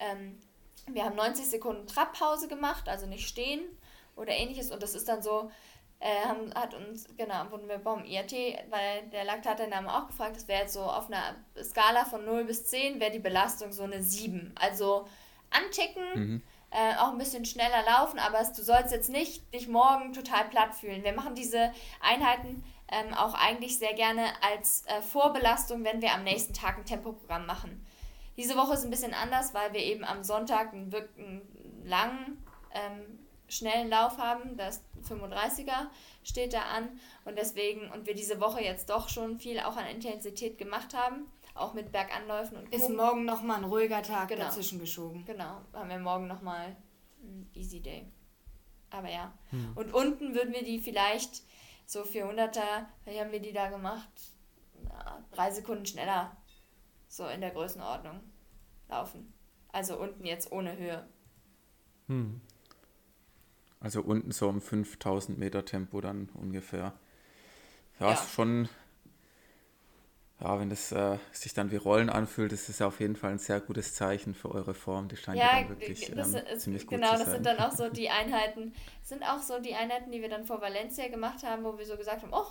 [0.00, 0.40] Ähm,
[0.86, 3.60] wir haben 90 Sekunden Trabpause gemacht, also nicht stehen
[4.16, 4.70] oder ähnliches.
[4.70, 5.50] Und das ist dann so,
[6.00, 8.32] äh, haben, hat uns, genau, wurden wir beim IAT,
[8.70, 12.24] weil der Laktat den Namen auch gefragt, das wäre jetzt so auf einer Skala von
[12.24, 14.54] 0 bis 10, wäre die Belastung so eine 7.
[14.58, 15.06] Also
[15.50, 16.14] anticken.
[16.14, 20.12] Mhm äh, auch ein bisschen schneller laufen, aber es, du sollst jetzt nicht dich morgen
[20.12, 21.02] total platt fühlen.
[21.02, 26.24] Wir machen diese Einheiten ähm, auch eigentlich sehr gerne als äh, Vorbelastung, wenn wir am
[26.24, 27.86] nächsten Tag ein Tempoprogramm machen.
[28.36, 31.42] Diese Woche ist ein bisschen anders, weil wir eben am Sonntag einen wirklich
[31.84, 34.56] langen, ähm, schnellen Lauf haben.
[34.56, 35.88] Das 35er
[36.22, 39.86] steht da an und deswegen und wir diese Woche jetzt doch schon viel auch an
[39.86, 41.26] Intensität gemacht haben
[41.58, 42.76] auch mit Berganläufen und Co.
[42.76, 44.44] Ist morgen nochmal ein ruhiger Tag genau.
[44.44, 45.24] dazwischen geschoben.
[45.24, 46.76] Genau, haben wir morgen nochmal
[47.22, 48.10] ein Easy Day.
[48.90, 49.32] Aber ja.
[49.50, 49.72] Hm.
[49.74, 51.42] Und unten würden wir die vielleicht
[51.86, 54.08] so 400er, wie haben wir die da gemacht?
[54.82, 56.36] Na, drei Sekunden schneller
[57.08, 58.20] so in der Größenordnung
[58.88, 59.32] laufen.
[59.70, 61.06] Also unten jetzt ohne Höhe.
[62.06, 62.40] Hm.
[63.80, 66.94] Also unten so um 5000 Meter Tempo dann ungefähr.
[68.00, 68.12] Ja, ja.
[68.12, 68.68] ist schon
[70.40, 73.32] ja, wenn das äh, sich dann wie Rollen anfühlt, ist es ja auf jeden Fall
[73.32, 75.08] ein sehr gutes Zeichen für eure Form.
[75.08, 77.24] Die scheint ja, dann wirklich das ähm, ist, ziemlich gut genau, zu sein.
[77.24, 78.72] Genau, das sind dann auch so die Einheiten,
[79.02, 81.96] sind auch so die Einheiten, die wir dann vor Valencia gemacht haben, wo wir so
[81.96, 82.46] gesagt haben, oh,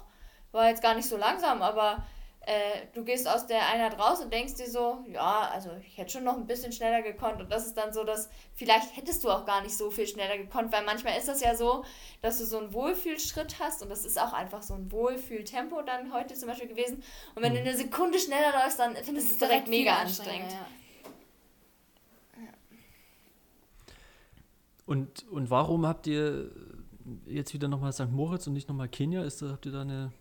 [0.52, 2.04] war jetzt gar nicht so langsam, aber
[2.48, 6.14] äh, du gehst aus der Einheit raus und denkst dir so, ja, also ich hätte
[6.14, 7.42] schon noch ein bisschen schneller gekonnt.
[7.42, 10.38] Und das ist dann so, dass vielleicht hättest du auch gar nicht so viel schneller
[10.38, 11.84] gekonnt, weil manchmal ist das ja so,
[12.22, 16.14] dass du so einen Wohlfühlschritt hast und das ist auch einfach so ein Wohlfühltempo dann
[16.14, 17.04] heute zum Beispiel gewesen.
[17.36, 17.68] Und wenn du mhm.
[17.68, 20.54] eine Sekunde schneller läufst, dann findest du es direkt mega anstrengend.
[20.54, 20.68] Ja.
[24.86, 26.50] Und, und warum habt ihr
[27.26, 28.10] jetzt wieder nochmal St.
[28.10, 29.24] Moritz und nicht nochmal Kenia?
[29.24, 30.14] Ist, habt ihr da eine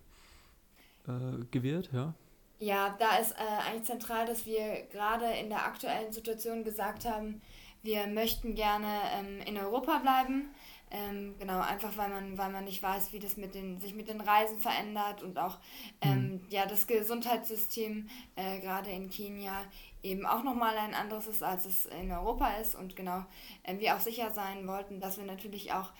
[1.07, 2.13] äh, gewählt, ja?
[2.59, 7.41] Ja, da ist äh, eigentlich zentral, dass wir gerade in der aktuellen Situation gesagt haben,
[7.83, 10.49] wir möchten gerne ähm, in Europa bleiben.
[10.89, 14.07] Ähm, genau, einfach weil man, weil man nicht weiß, wie das mit den, sich mit
[14.07, 15.57] den Reisen verändert und auch
[16.01, 16.41] ähm, mhm.
[16.49, 19.63] ja, das Gesundheitssystem äh, gerade in Kenia
[20.01, 22.75] eben auch nochmal ein anderes ist, als es in Europa ist.
[22.75, 23.25] Und genau,
[23.63, 25.91] äh, wir auch sicher sein wollten, dass wir natürlich auch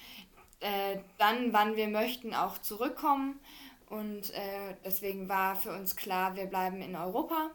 [0.62, 3.40] äh, dann, wann wir möchten, auch zurückkommen.
[3.90, 7.52] Und äh, deswegen war für uns klar, wir bleiben in Europa.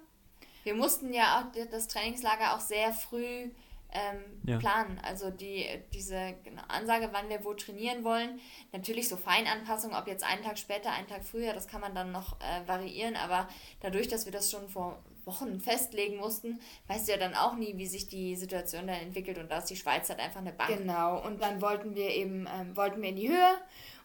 [0.64, 3.50] Wir mussten ja auch das Trainingslager auch sehr früh
[3.92, 4.58] ähm, ja.
[4.58, 5.00] planen.
[5.02, 8.40] Also die, diese genau, Ansage, wann wir wo trainieren wollen.
[8.72, 12.10] Natürlich so Feinanpassungen, ob jetzt einen Tag später, einen Tag früher, das kann man dann
[12.10, 13.16] noch äh, variieren.
[13.16, 13.48] Aber
[13.80, 17.76] dadurch, dass wir das schon vor Wochen festlegen mussten, weißt du ja dann auch nie,
[17.76, 19.38] wie sich die Situation dann entwickelt.
[19.38, 20.76] Und da ist die Schweiz halt einfach eine Bank.
[20.78, 23.58] Genau, und dann wollten wir eben, ähm, wollten wir in die Höhe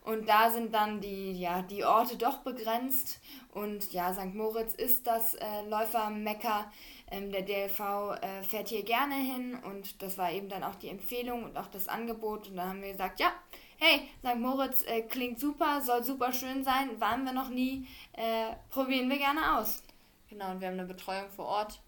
[0.07, 3.19] und da sind dann die, ja, die Orte doch begrenzt.
[3.51, 4.33] Und ja, St.
[4.33, 6.71] Moritz ist das äh, Läufermecker.
[7.11, 7.79] Ähm, der DLV
[8.21, 11.67] äh, fährt hier gerne hin und das war eben dann auch die Empfehlung und auch
[11.67, 12.47] das Angebot.
[12.47, 13.33] Und da haben wir gesagt, ja,
[13.79, 14.39] hey, St.
[14.39, 19.17] Moritz äh, klingt super, soll super schön sein, waren wir noch nie, äh, probieren wir
[19.17, 19.83] gerne aus.
[20.29, 21.81] Genau, und wir haben eine Betreuung vor Ort.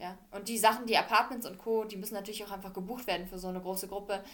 [0.00, 3.28] Ja, und die Sachen, die Apartments und Co., die müssen natürlich auch einfach gebucht werden
[3.28, 4.24] für so eine große Gruppe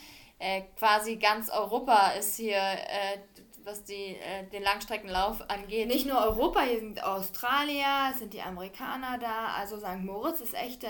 [0.40, 3.18] äh, quasi ganz Europa ist hier, äh,
[3.62, 5.87] was die, äh, den Langstreckenlauf angeht.
[5.87, 10.00] Nicht nur Europa, hier sind Australier, sind die Amerikaner da, also St.
[10.03, 10.88] Moritz ist echt äh,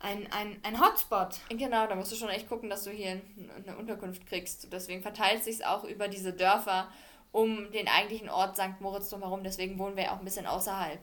[0.00, 1.38] ein, ein, ein Hotspot.
[1.48, 3.20] Genau, da musst du schon echt gucken, dass du hier
[3.64, 4.72] eine Unterkunft kriegst.
[4.72, 6.88] Deswegen verteilt sich auch über diese Dörfer
[7.30, 8.80] um den eigentlichen Ort St.
[8.80, 9.44] Moritz drumherum.
[9.44, 10.98] Deswegen wohnen wir auch ein bisschen außerhalb.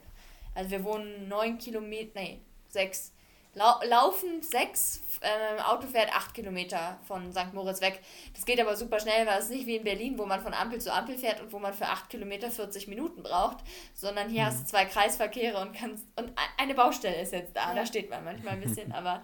[0.54, 3.14] Also wir wohnen neun Kilometer, nee, sechs
[3.60, 7.54] lau laufen sechs, äh, Auto fährt acht Kilometer von St.
[7.54, 8.00] Moritz weg.
[8.34, 10.54] Das geht aber super schnell, weil es ist nicht wie in Berlin, wo man von
[10.54, 13.58] Ampel zu Ampel fährt und wo man für acht Kilometer 40 Minuten braucht,
[13.94, 14.46] sondern hier mhm.
[14.46, 17.70] hast du zwei Kreisverkehre und kannst und eine Baustelle ist jetzt da.
[17.70, 17.76] Ja.
[17.76, 19.22] Da steht man manchmal ein bisschen, aber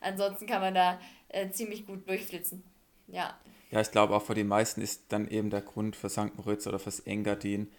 [0.00, 2.64] ansonsten kann man da äh, ziemlich gut durchflitzen.
[3.06, 3.38] Ja.
[3.70, 6.36] Ja, ich glaube auch für die meisten ist dann eben der Grund für St.
[6.36, 7.70] Moritz oder fürs Engadin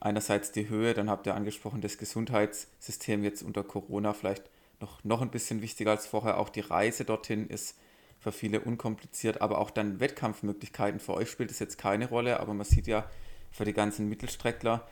[0.00, 5.22] einerseits die Höhe, dann habt ihr angesprochen, das Gesundheitssystem jetzt unter Corona vielleicht noch, noch
[5.22, 6.38] ein bisschen wichtiger als vorher.
[6.38, 7.78] Auch die Reise dorthin ist
[8.18, 11.00] für viele unkompliziert, aber auch dann Wettkampfmöglichkeiten.
[11.00, 13.08] Für euch spielt es jetzt keine Rolle, aber man sieht ja
[13.50, 14.86] für die ganzen Mittelstreckler,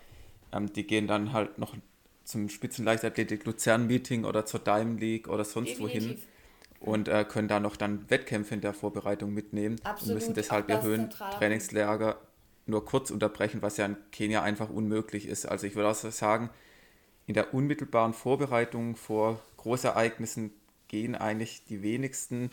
[0.52, 1.74] ähm, die gehen dann halt noch
[2.24, 6.02] zum Spitzenleichtathletik Luzern Meeting oder zur Diamond League oder sonst Definitiv.
[6.02, 6.22] wohin
[6.80, 10.68] und äh, können da noch dann Wettkämpfe in der Vorbereitung mitnehmen Absolut, und müssen deshalb
[10.68, 12.16] ihr Höhentrainingslager
[12.66, 15.46] nur kurz unterbrechen, was ja in Kenia einfach unmöglich ist.
[15.46, 16.50] Also ich würde auch sagen,
[17.26, 20.52] in der unmittelbaren Vorbereitung vor Großereignissen
[20.88, 22.50] gehen eigentlich die wenigsten,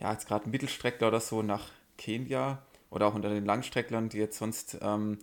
[0.00, 4.38] ja jetzt gerade Mittelstreckler oder so nach Kenia oder auch unter den Langstrecklern, die jetzt
[4.38, 5.18] sonst, ähm,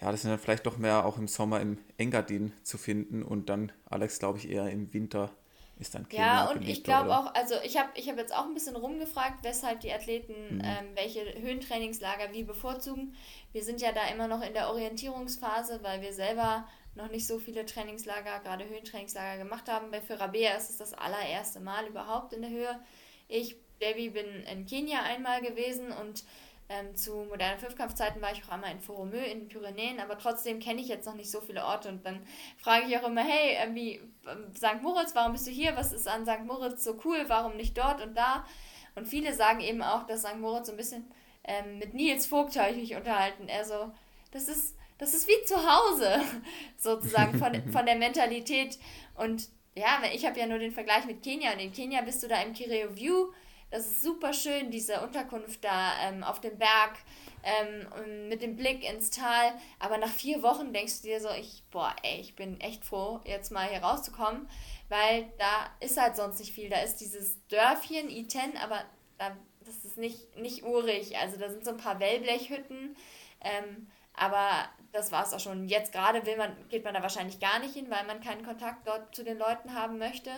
[0.00, 3.48] ja, das sind dann vielleicht doch mehr auch im Sommer im Engadin zu finden und
[3.48, 5.30] dann Alex, glaube ich, eher im Winter
[5.78, 8.44] ist dann Kenia Ja, und ich glaube auch, also ich habe ich hab jetzt auch
[8.44, 10.62] ein bisschen rumgefragt, weshalb die Athleten mhm.
[10.62, 13.14] ähm, welche Höhentrainingslager wie bevorzugen.
[13.52, 17.38] Wir sind ja da immer noch in der Orientierungsphase, weil wir selber noch nicht so
[17.38, 19.90] viele Trainingslager, gerade Höhentrainingslager gemacht haben.
[19.90, 22.80] Bei für Rabea ist es das allererste Mal überhaupt in der Höhe.
[23.28, 26.24] Ich, Debbie, bin in Kenia einmal gewesen und
[26.68, 30.58] ähm, zu modernen Fünfkampfzeiten war ich auch einmal in Foromö in den Pyrenäen, aber trotzdem
[30.58, 32.24] kenne ich jetzt noch nicht so viele Orte und dann
[32.56, 34.82] frage ich auch immer, hey, äh, wie äh, St.
[34.82, 35.76] Moritz, warum bist du hier?
[35.76, 36.44] Was ist an St.
[36.44, 37.24] Moritz so cool?
[37.28, 38.46] Warum nicht dort und da?
[38.94, 40.38] Und viele sagen eben auch, dass St.
[40.38, 41.10] Moritz so ein bisschen
[41.44, 43.48] ähm, mit Nils Vogt habe ich mich unterhalten.
[43.48, 43.92] Er so,
[44.30, 46.20] das ist, das ist wie zu Hause,
[46.76, 48.78] sozusagen von, von der Mentalität.
[49.16, 52.28] Und ja, ich habe ja nur den Vergleich mit Kenia und in Kenia bist du
[52.28, 53.32] da im Kireo View
[53.72, 56.98] das ist super schön, diese Unterkunft da ähm, auf dem Berg
[57.42, 59.54] ähm, mit dem Blick ins Tal.
[59.78, 63.20] Aber nach vier Wochen denkst du dir so, ich, boah, ey, ich bin echt froh,
[63.24, 64.46] jetzt mal hier rauszukommen,
[64.90, 66.68] weil da ist halt sonst nicht viel.
[66.68, 68.84] Da ist dieses Dörfchen Iten, aber
[69.16, 71.16] da, das ist nicht, nicht urig.
[71.16, 72.94] Also da sind so ein paar Wellblechhütten.
[73.40, 75.68] Ähm, aber das war es auch schon.
[75.68, 78.86] Jetzt gerade will man, geht man da wahrscheinlich gar nicht hin, weil man keinen Kontakt
[78.86, 80.30] dort zu den Leuten haben möchte.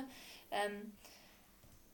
[0.51, 0.93] Ähm,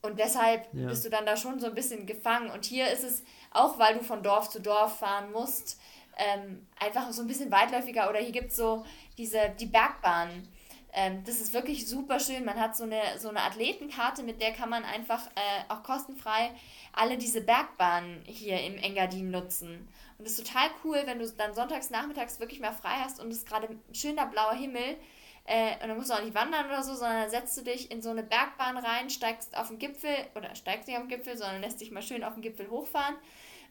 [0.01, 0.87] und deshalb ja.
[0.87, 2.49] bist du dann da schon so ein bisschen gefangen.
[2.49, 5.79] Und hier ist es, auch weil du von Dorf zu Dorf fahren musst,
[6.17, 8.09] ähm, einfach so ein bisschen weitläufiger.
[8.09, 8.85] Oder hier gibt es so
[9.17, 10.47] diese, die Bergbahnen.
[10.93, 12.43] Ähm, das ist wirklich super schön.
[12.45, 16.51] Man hat so eine, so eine Athletenkarte, mit der kann man einfach äh, auch kostenfrei
[16.93, 19.87] alle diese Bergbahnen hier im Engadin nutzen.
[20.21, 23.29] Und das ist total cool, wenn du dann sonntags nachmittags wirklich mal frei hast und
[23.31, 24.97] es ist gerade schöner blauer Himmel
[25.45, 28.03] äh, und dann musst du auch nicht wandern oder so, sondern setzt du dich in
[28.03, 31.61] so eine Bergbahn rein, steigst auf den Gipfel oder steigst nicht auf den Gipfel, sondern
[31.61, 33.15] lässt dich mal schön auf den Gipfel hochfahren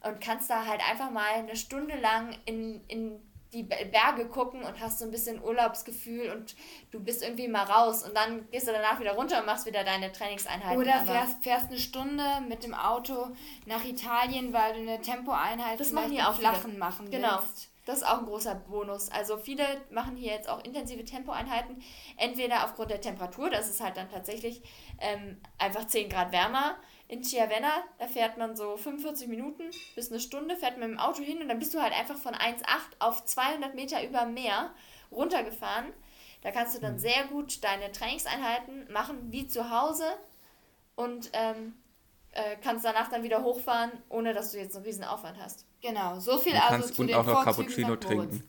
[0.02, 4.80] und kannst da halt einfach mal eine Stunde lang in, in die Berge gucken und
[4.80, 6.54] hast so ein bisschen Urlaubsgefühl und
[6.90, 9.82] du bist irgendwie mal raus und dann gehst du danach wieder runter und machst wieder
[9.82, 10.78] deine Trainingseinheiten.
[10.78, 13.28] Oder fährst, fährst eine Stunde mit dem Auto
[13.66, 17.40] nach Italien, weil du eine Tempoeinheit das machen die auch flachen machen genau.
[17.40, 17.70] willst.
[17.86, 19.10] Das ist auch ein großer Bonus.
[19.10, 21.82] Also viele machen hier jetzt auch intensive Tempoeinheiten,
[22.16, 24.62] entweder aufgrund der Temperatur, das ist halt dann tatsächlich
[25.00, 26.76] ähm, einfach 10 Grad wärmer.
[27.10, 29.64] In Chiavenna, da fährt man so 45 Minuten
[29.96, 32.14] bis eine Stunde, fährt man mit dem Auto hin und dann bist du halt einfach
[32.14, 32.62] von 1,8
[33.00, 34.70] auf 200 Meter über Meer
[35.10, 35.86] runtergefahren.
[36.42, 36.98] Da kannst du dann mhm.
[37.00, 40.04] sehr gut deine Trainingseinheiten machen, wie zu Hause
[40.94, 41.74] und ähm,
[42.30, 45.66] äh, kannst danach dann wieder hochfahren, ohne dass du jetzt einen riesen Aufwand hast.
[45.82, 48.48] Genau, so viel du also zu und den auch noch Cappuccino trinken.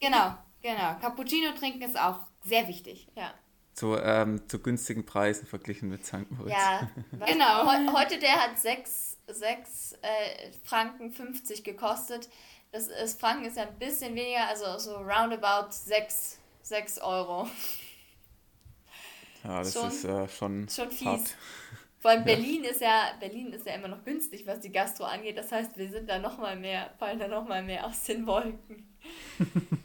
[0.00, 0.94] Genau, genau.
[1.02, 3.34] Cappuccino trinken ist auch sehr wichtig, ja.
[3.78, 6.28] Zu, ähm, zu günstigen Preisen verglichen mit St.
[6.30, 6.50] Moritz.
[6.52, 6.90] Ja,
[7.26, 7.70] genau.
[7.70, 12.28] He heute der hat 6, 6 äh, Franken 50 gekostet.
[12.72, 17.48] Das ist, Franken ist ja ein bisschen weniger, also so roundabout 6, 6 Euro.
[19.44, 21.06] Ja, das schon, ist äh, schon, schon fies.
[21.06, 21.36] Hart.
[22.00, 22.70] Vor allem Berlin ja.
[22.70, 25.38] ist ja, Berlin ist ja immer noch günstig, was die Gastro angeht.
[25.38, 28.26] Das heißt, wir sind da noch mal mehr, fallen da noch mal mehr aus den
[28.26, 28.88] Wolken.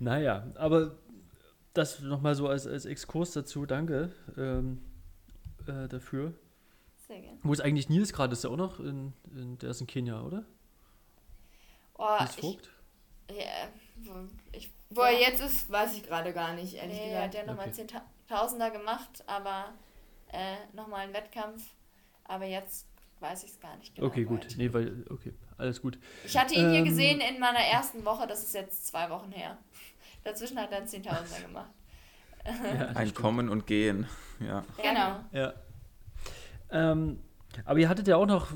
[0.00, 0.96] naja, aber
[1.74, 4.82] das nochmal so als, als Exkurs dazu, danke ähm,
[5.66, 6.34] äh, dafür.
[7.06, 7.38] Sehr gerne.
[7.42, 8.32] Wo ist eigentlich Nils gerade?
[8.32, 10.44] Ist er auch noch in, in der ist in Kenia, oder?
[11.98, 12.70] Oh, Nils Vogt?
[13.28, 14.12] Ich, ja, wo,
[14.52, 15.08] ich, wo ja.
[15.08, 17.34] er jetzt ist, weiß ich gerade gar nicht, ehrlich nee, gesagt.
[17.34, 17.86] Der hat nochmal okay.
[18.28, 19.72] 10.000er gemacht, aber
[20.32, 21.62] äh, nochmal einen Wettkampf.
[22.24, 22.86] Aber jetzt
[23.20, 24.08] weiß ich es gar nicht genau.
[24.08, 24.46] Okay, gut.
[24.56, 25.98] Nee, weil, okay, alles gut.
[26.24, 29.32] Ich hatte ihn ähm, hier gesehen in meiner ersten Woche, das ist jetzt zwei Wochen
[29.32, 29.58] her.
[30.24, 31.70] Dazwischen hat er einen Zehntausender gemacht.
[32.44, 34.06] Ja, ein Kommen und Gehen,
[34.40, 34.64] ja.
[34.82, 35.20] Genau.
[35.32, 35.54] Ja.
[36.70, 37.18] Ähm,
[37.64, 38.48] aber ihr hattet ja auch noch,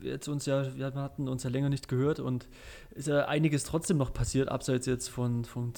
[0.00, 2.48] jetzt uns ja, wir hatten uns ja länger nicht gehört und
[2.90, 5.72] ist ja einiges trotzdem noch passiert, abseits jetzt von, von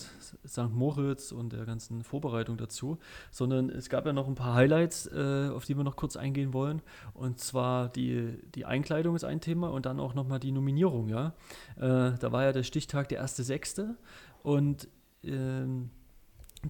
[0.46, 0.70] St.
[0.70, 2.98] Moritz und der ganzen Vorbereitung dazu,
[3.30, 6.52] sondern es gab ja noch ein paar Highlights, äh, auf die wir noch kurz eingehen
[6.52, 6.82] wollen.
[7.12, 11.34] Und zwar die, die Einkleidung ist ein Thema und dann auch nochmal die Nominierung, ja.
[11.76, 13.94] Äh, da war ja der Stichtag der 1.6.
[14.42, 14.88] und
[15.26, 15.90] ähm,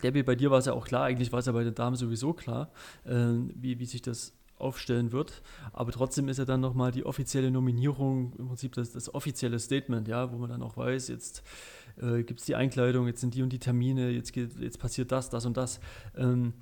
[0.03, 1.97] Debbie, bei dir war es ja auch klar, eigentlich war es ja bei den Damen
[1.97, 2.71] sowieso klar,
[3.05, 3.14] äh,
[3.55, 5.43] wie, wie sich das aufstellen wird.
[5.73, 10.09] Aber trotzdem ist ja dann nochmal die offizielle Nominierung, im Prinzip das, das offizielle Statement,
[10.09, 11.43] ja, wo man dann auch weiß, jetzt
[12.01, 15.12] äh, gibt es die Einkleidung, jetzt sind die und die Termine, jetzt, geht, jetzt passiert
[15.12, 15.81] das, das und das.
[16.17, 16.55] Ähm,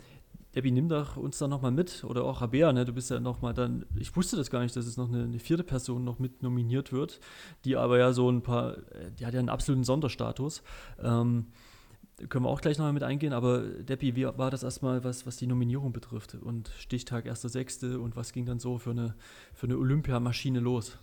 [0.55, 2.05] Debbie, nimm doch uns da nochmal mit.
[2.05, 2.85] Oder auch Rabea, ne?
[2.85, 5.39] du bist ja nochmal dann, ich wusste das gar nicht, dass es noch eine, eine,
[5.39, 7.21] vierte Person noch mit nominiert wird,
[7.65, 10.63] die aber ja so ein paar, äh, die hat ja einen absoluten Sonderstatus.
[11.03, 11.47] Ähm,
[12.29, 15.37] können wir auch gleich nochmal mit eingehen, aber Deppi, wie war das erstmal, was, was
[15.37, 16.35] die Nominierung betrifft?
[16.35, 17.97] Und Stichtag 1.6.
[17.97, 19.15] und was ging dann so für eine,
[19.55, 20.99] für eine Olympiamaschine los?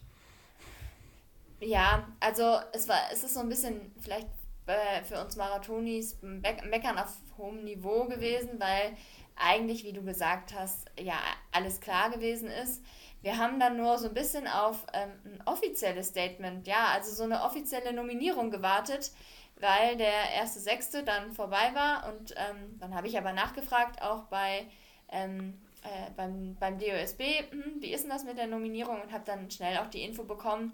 [1.60, 4.30] Ja, also es war, es ist so ein bisschen vielleicht
[4.66, 8.96] äh, für uns Marathonis Meckern auf hohem Niveau gewesen, weil
[9.36, 11.18] eigentlich, wie du gesagt hast, ja
[11.52, 12.84] alles klar gewesen ist.
[13.22, 17.24] Wir haben dann nur so ein bisschen auf ähm, ein offizielles Statement, ja, also so
[17.24, 19.12] eine offizielle Nominierung gewartet
[19.60, 24.24] weil der erste Sechste dann vorbei war und ähm, dann habe ich aber nachgefragt, auch
[24.24, 24.66] bei
[25.12, 29.24] ähm, äh, beim, beim DOSB, hm, wie ist denn das mit der Nominierung und habe
[29.26, 30.74] dann schnell auch die Info bekommen,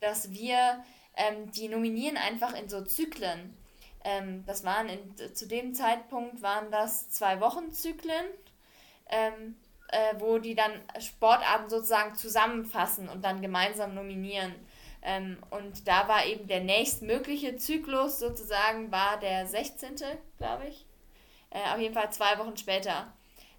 [0.00, 0.84] dass wir
[1.16, 3.56] ähm, die nominieren einfach in so Zyklen.
[4.04, 8.26] Ähm, das waren in, zu dem Zeitpunkt waren das zwei Wochen Zyklen,
[9.08, 9.56] ähm,
[9.88, 14.54] äh, wo die dann Sportarten sozusagen zusammenfassen und dann gemeinsam nominieren.
[15.04, 19.96] Ähm, und da war eben der nächstmögliche Zyklus sozusagen, war der 16.,
[20.38, 20.86] glaube ich.
[21.50, 23.12] Äh, auf jeden Fall zwei Wochen später.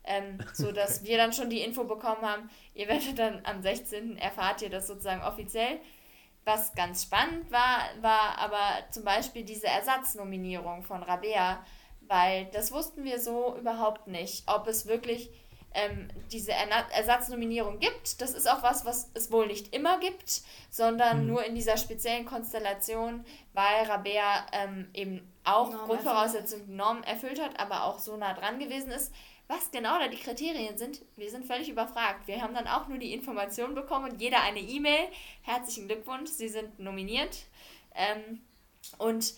[0.04, 4.18] Ähm, so dass wir dann schon die Info bekommen haben, ihr werdet dann am 16.
[4.18, 5.80] erfahrt ihr das sozusagen offiziell.
[6.46, 11.64] Was ganz spannend war, war aber zum Beispiel diese Ersatznominierung von Rabea,
[12.02, 15.32] weil das wussten wir so überhaupt nicht, ob es wirklich
[15.76, 18.22] ähm, diese Ersatznominierung gibt.
[18.22, 21.28] Das ist auch was, was es wohl nicht immer gibt, sondern mhm.
[21.28, 27.60] nur in dieser speziellen Konstellation, weil Rabea ähm, eben auch Norm Grundvoraussetzungen, Normen erfüllt hat,
[27.60, 29.14] aber auch so nah dran gewesen ist.
[29.48, 32.28] Was genau da die Kriterien sind, wir sind völlig überfragt.
[32.28, 35.08] Wir haben dann auch nur die Information bekommen und jeder eine E-Mail.
[35.44, 37.38] Herzlichen Glückwunsch, Sie sind nominiert.
[37.94, 38.42] Ähm,
[38.98, 39.36] und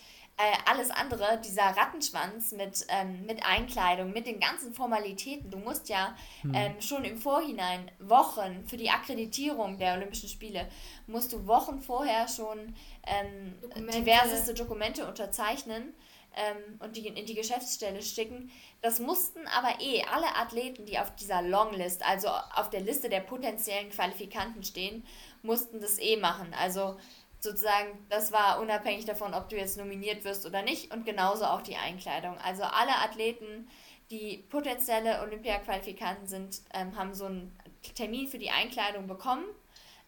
[0.65, 5.49] alles andere, dieser Rattenschwanz mit, ähm, mit Einkleidung, mit den ganzen Formalitäten.
[5.49, 6.53] Du musst ja hm.
[6.53, 10.67] ähm, schon im Vorhinein, Wochen für die Akkreditierung der Olympischen Spiele,
[11.07, 13.91] musst du Wochen vorher schon ähm, Dokumente.
[13.91, 15.93] diverseste Dokumente unterzeichnen
[16.37, 18.51] ähm, und die in die Geschäftsstelle schicken.
[18.81, 23.21] Das mussten aber eh alle Athleten, die auf dieser Longlist, also auf der Liste der
[23.21, 25.03] potenziellen Qualifikanten stehen,
[25.41, 26.53] mussten das eh machen.
[26.53, 26.97] Also
[27.39, 31.61] sozusagen, das war unabhängig davon, ob du jetzt nominiert wirst oder nicht und genauso auch
[31.61, 32.37] die Einkleidung.
[32.39, 33.69] Also alle Athleten,
[34.09, 37.57] die potenzielle Olympia-Qualifikanten sind, ähm, haben so einen
[37.95, 39.45] Termin für die Einkleidung bekommen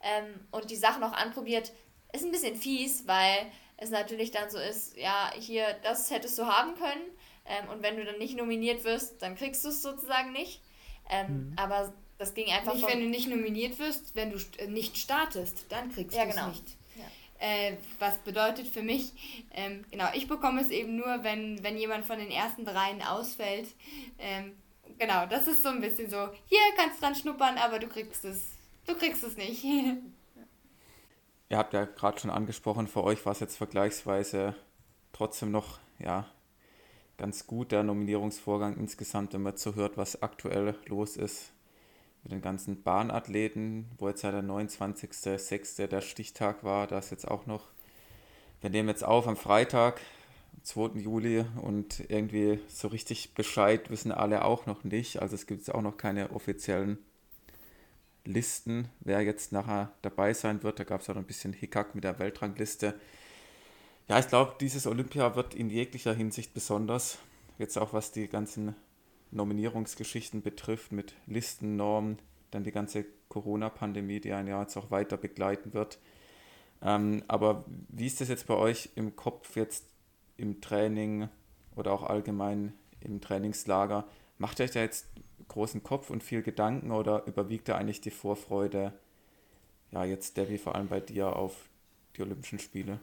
[0.02, 1.72] ähm, und die Sachen auch anprobiert.
[2.13, 6.46] Ist ein bisschen fies, weil es natürlich dann so ist, ja, hier, das hättest du
[6.46, 7.02] haben können
[7.46, 10.62] ähm, und wenn du dann nicht nominiert wirst, dann kriegst du es sozusagen nicht.
[11.10, 11.54] Ähm, mhm.
[11.58, 15.65] Aber das ging einfach Nicht, wenn du nicht nominiert wirst, wenn du äh, nicht startest,
[15.70, 16.50] dann kriegst ja, du es genau.
[16.50, 16.78] nicht.
[17.39, 22.04] Äh, was bedeutet für mich, ähm, genau, ich bekomme es eben nur, wenn, wenn jemand
[22.04, 23.69] von den ersten dreien ausfällt.
[24.17, 24.58] Ähm,
[24.97, 28.25] genau, das ist so ein bisschen so, hier kannst du dran schnuppern, aber du kriegst
[28.25, 29.63] es, du kriegst es nicht.
[31.52, 34.54] Ihr habt ja gerade schon angesprochen, für euch war es jetzt vergleichsweise
[35.13, 36.25] trotzdem noch, ja,
[37.17, 41.54] ganz gut, der Nominierungsvorgang insgesamt, wenn man so hört, was aktuell los ist
[42.30, 45.88] mit den ganzen Bahnathleten, wo jetzt ja der 29.06.
[45.88, 47.70] der Stichtag war, da ist jetzt auch noch,
[48.62, 50.00] wir nehmen jetzt auf am Freitag,
[50.62, 51.00] 2.
[51.00, 55.22] Juli und irgendwie so richtig Bescheid wissen alle auch noch nicht.
[55.22, 57.00] Also es gibt jetzt auch noch keine offiziellen
[58.26, 60.80] Listen, wer jetzt nachher dabei sein wird.
[60.80, 62.94] Da gab es auch noch ein bisschen Hickhack mit der Weltrangliste.
[64.08, 67.18] Ja, ich glaube, dieses Olympia wird in jeglicher Hinsicht besonders.
[67.58, 68.76] Jetzt auch was die ganzen
[69.32, 72.20] Nominierungsgeschichten betrifft, mit Listen, Normen,
[72.52, 76.00] dann die ganze Corona-Pandemie, die ein Jahr jetzt auch weiter begleiten wird.
[76.82, 79.86] Ähm, aber wie ist das jetzt bei euch im Kopf jetzt
[80.38, 81.30] im Training
[81.76, 84.08] oder auch allgemein im Trainingslager?
[84.38, 85.08] Macht ihr euch da jetzt
[85.47, 88.93] großen Kopf und viel Gedanken oder überwiegt da eigentlich die Vorfreude,
[89.91, 91.68] ja, jetzt Debbie, vor allem bei dir auf
[92.16, 92.99] die Olympischen Spiele?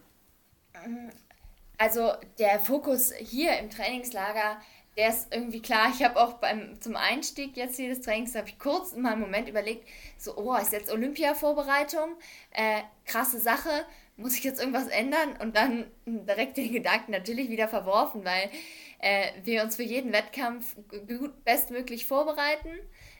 [1.79, 4.61] Also der Fokus hier im Trainingslager
[4.97, 5.91] der ist irgendwie klar.
[5.95, 9.21] Ich habe auch beim, zum Einstieg jetzt hier des Trainings, habe ich kurz mal einen
[9.21, 9.87] Moment überlegt,
[10.17, 12.17] so, oh, ist jetzt Olympia-Vorbereitung,
[12.53, 13.85] äh, krasse Sache,
[14.17, 15.37] muss ich jetzt irgendwas ändern?
[15.41, 18.51] Und dann direkt den Gedanken natürlich wieder verworfen, weil
[18.99, 20.77] äh, wir uns für jeden Wettkampf
[21.07, 22.71] gut, bestmöglich vorbereiten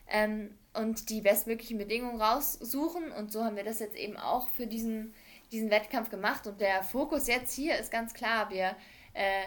[0.09, 3.11] ähm, und die bestmöglichen Bedingungen raussuchen.
[3.11, 5.13] Und so haben wir das jetzt eben auch für diesen,
[5.51, 6.47] diesen Wettkampf gemacht.
[6.47, 8.75] Und der Fokus jetzt hier ist ganz klar, wir,
[9.13, 9.43] äh,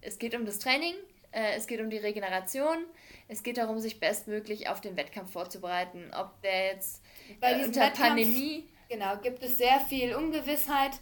[0.00, 0.94] es geht um das Training,
[1.56, 2.78] es geht um die Regeneration.
[3.28, 6.10] Es geht darum, sich bestmöglich auf den Wettkampf vorzubereiten.
[6.18, 7.02] Ob der jetzt
[7.40, 8.64] äh, unter Wettkampf, Pandemie.
[8.88, 10.92] Genau, gibt es sehr viel Ungewissheit.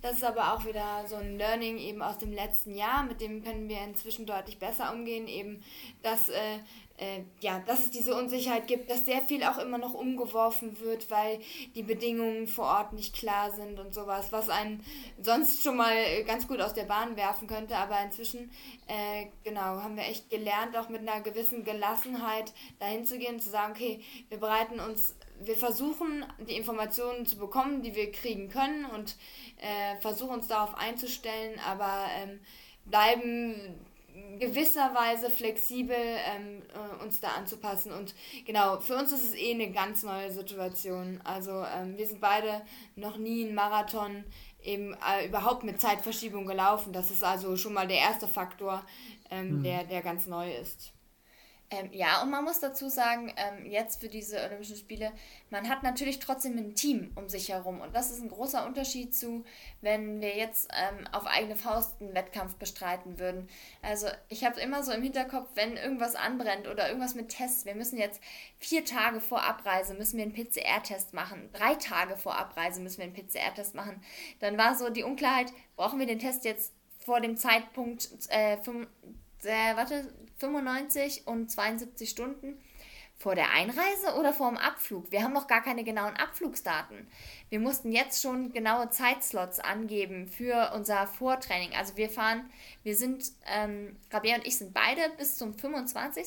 [0.00, 3.02] Das ist aber auch wieder so ein Learning eben aus dem letzten Jahr.
[3.02, 5.28] Mit dem können wir inzwischen deutlich besser umgehen.
[5.28, 5.62] Eben,
[6.02, 6.58] dass äh,
[6.96, 11.10] äh, ja, dass es diese Unsicherheit gibt, dass sehr viel auch immer noch umgeworfen wird,
[11.10, 11.40] weil
[11.74, 14.84] die Bedingungen vor Ort nicht klar sind und sowas, was einen
[15.20, 17.76] sonst schon mal ganz gut aus der Bahn werfen könnte.
[17.76, 18.50] Aber inzwischen,
[18.86, 23.50] äh, genau, haben wir echt gelernt, auch mit einer gewissen Gelassenheit dahin zu gehen, zu
[23.50, 28.84] sagen, okay, wir bereiten uns, wir versuchen die Informationen zu bekommen, die wir kriegen können
[28.86, 29.16] und
[29.58, 32.40] äh, versuchen uns darauf einzustellen, aber ähm,
[32.84, 33.80] bleiben
[34.38, 37.92] gewisserweise flexibel ähm, äh, uns da anzupassen.
[37.92, 38.14] Und
[38.46, 41.20] genau, für uns ist es eh eine ganz neue Situation.
[41.24, 42.62] Also ähm, wir sind beide
[42.94, 44.24] noch nie einen Marathon
[44.62, 46.92] eben äh, überhaupt mit Zeitverschiebung gelaufen.
[46.92, 48.84] Das ist also schon mal der erste Faktor,
[49.30, 49.62] ähm, mhm.
[49.64, 50.93] der, der ganz neu ist.
[51.74, 55.12] Ähm, ja, und man muss dazu sagen, ähm, jetzt für diese Olympischen Spiele,
[55.50, 57.80] man hat natürlich trotzdem ein Team um sich herum.
[57.80, 59.44] Und das ist ein großer Unterschied zu,
[59.80, 63.48] wenn wir jetzt ähm, auf eigene Faust einen Wettkampf bestreiten würden.
[63.82, 67.74] Also ich habe immer so im Hinterkopf, wenn irgendwas anbrennt oder irgendwas mit Tests, wir
[67.74, 68.20] müssen jetzt
[68.58, 73.04] vier Tage vor Abreise, müssen wir einen PCR-Test machen, drei Tage vor Abreise müssen wir
[73.04, 74.02] einen PCR-Test machen.
[74.40, 78.56] Dann war so die Unklarheit, brauchen wir den Test jetzt vor dem Zeitpunkt äh,
[79.44, 80.12] äh, warte,
[80.44, 82.58] 95 und 72 Stunden
[83.16, 85.10] vor der Einreise oder vor dem Abflug.
[85.10, 87.06] Wir haben noch gar keine genauen Abflugsdaten.
[87.48, 91.74] Wir mussten jetzt schon genaue Zeitslots angeben für unser Vortraining.
[91.74, 92.50] Also wir fahren,
[92.82, 96.26] wir sind, ähm, Rabea und ich sind beide bis zum 25.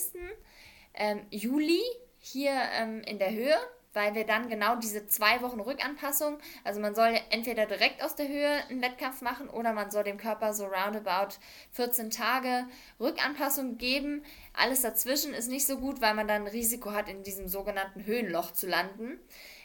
[0.93, 1.81] Ähm, Juli
[2.19, 3.57] hier ähm, in der Höhe
[3.97, 8.27] weil wir dann genau diese zwei Wochen Rückanpassung, also man soll entweder direkt aus der
[8.27, 11.33] Höhe einen Wettkampf machen oder man soll dem Körper so roundabout
[11.71, 12.67] 14 Tage
[12.99, 14.23] Rückanpassung geben.
[14.53, 18.05] Alles dazwischen ist nicht so gut, weil man dann ein Risiko hat, in diesem sogenannten
[18.05, 19.19] Höhenloch zu landen.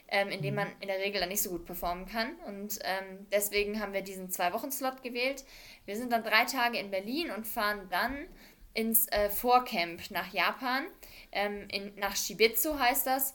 [0.09, 0.61] Ähm, in dem mhm.
[0.61, 2.35] man in der Regel dann nicht so gut performen kann.
[2.47, 5.45] Und ähm, deswegen haben wir diesen Zwei-Wochen-Slot gewählt.
[5.85, 8.26] Wir sind dann drei Tage in Berlin und fahren dann
[8.74, 10.85] ins äh, Vorcamp nach Japan.
[11.33, 13.35] Ähm, in, nach Shibitsu heißt das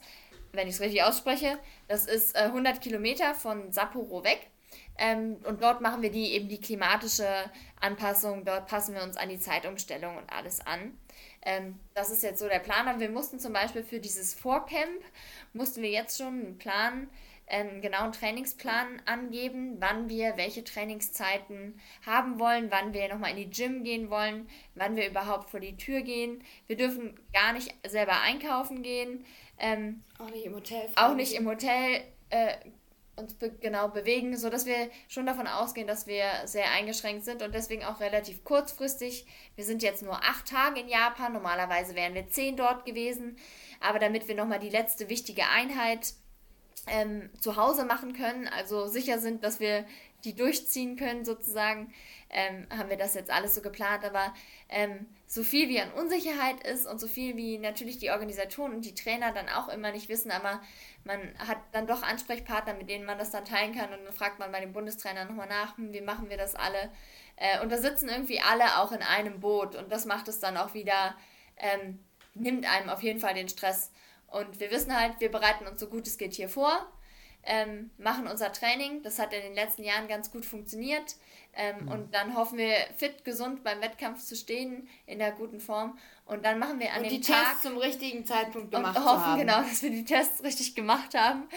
[0.52, 1.58] wenn ich es richtig ausspreche.
[1.88, 4.50] Das ist äh, 100 Kilometer von Sapporo weg.
[4.98, 7.26] Ähm, und dort machen wir die eben die klimatische
[7.80, 8.44] Anpassung.
[8.44, 10.98] Dort passen wir uns an die Zeitumstellung und alles an.
[11.42, 12.88] Ähm, das ist jetzt so der Plan.
[12.88, 15.02] Aber wir mussten zum Beispiel für dieses Vorcamp,
[15.52, 17.08] mussten wir jetzt schon einen Plan,
[17.46, 23.50] einen genauen Trainingsplan angeben, wann wir welche Trainingszeiten haben wollen, wann wir nochmal in die
[23.50, 26.44] Gym gehen wollen, wann wir überhaupt vor die Tür gehen.
[26.66, 29.24] Wir dürfen gar nicht selber einkaufen gehen.
[29.58, 30.88] Ähm, auch nicht im Hotel.
[30.96, 32.54] Auch nicht im Hotel äh,
[33.16, 37.54] uns be genau bewegen, sodass wir schon davon ausgehen, dass wir sehr eingeschränkt sind und
[37.54, 39.26] deswegen auch relativ kurzfristig.
[39.56, 43.36] Wir sind jetzt nur acht Tage in Japan, normalerweise wären wir zehn dort gewesen,
[43.80, 46.12] aber damit wir nochmal die letzte wichtige Einheit
[46.86, 49.84] ähm, zu Hause machen können, also sicher sind, dass wir
[50.24, 51.92] die durchziehen können sozusagen,
[52.30, 54.04] ähm, haben wir das jetzt alles so geplant.
[54.04, 54.34] Aber
[54.68, 58.84] ähm, so viel wie an Unsicherheit ist und so viel wie natürlich die Organisatoren und
[58.86, 60.62] die Trainer dann auch immer nicht wissen, aber
[61.04, 64.38] man hat dann doch Ansprechpartner, mit denen man das dann teilen kann und dann fragt
[64.38, 66.90] man bei dem Bundestrainer nochmal nach, hm, wie machen wir das alle?
[67.36, 70.56] Äh, und da sitzen irgendwie alle auch in einem Boot und das macht es dann
[70.56, 71.14] auch wieder,
[71.58, 72.02] ähm,
[72.34, 73.92] nimmt einem auf jeden Fall den Stress.
[74.28, 76.90] Und wir wissen halt, wir bereiten uns so gut es geht hier vor
[77.48, 79.02] ähm, machen unser Training.
[79.02, 81.16] Das hat in den letzten Jahren ganz gut funktioniert.
[81.60, 81.88] Ähm, mhm.
[81.88, 85.98] Und dann hoffen wir, fit, gesund beim Wettkampf zu stehen, in der guten Form.
[86.24, 89.04] Und dann machen wir an und dem die Tag Tests zum richtigen Zeitpunkt gemacht und
[89.04, 89.40] hoffen haben.
[89.40, 91.48] genau, dass wir die Tests richtig gemacht haben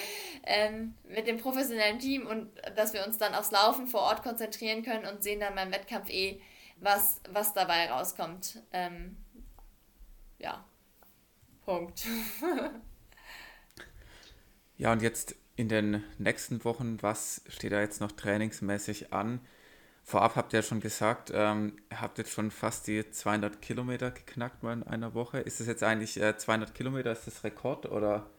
[0.43, 4.81] ähm, mit dem professionellen Team und dass wir uns dann aufs Laufen vor Ort konzentrieren
[4.81, 6.41] können und sehen dann beim Wettkampf eh,
[6.77, 8.63] was, was dabei rauskommt.
[8.73, 9.17] Ähm,
[10.39, 10.65] ja,
[11.63, 12.07] Punkt.
[14.77, 19.41] ja, und jetzt in den nächsten Wochen, was steht da jetzt noch trainingsmäßig an?
[20.11, 24.11] Vorab habt ihr ja schon gesagt, ähm, ihr habt jetzt schon fast die 200 Kilometer
[24.11, 25.39] geknackt mal in einer Woche.
[25.39, 28.29] Ist das jetzt eigentlich äh, 200 Kilometer, ist das Rekord oder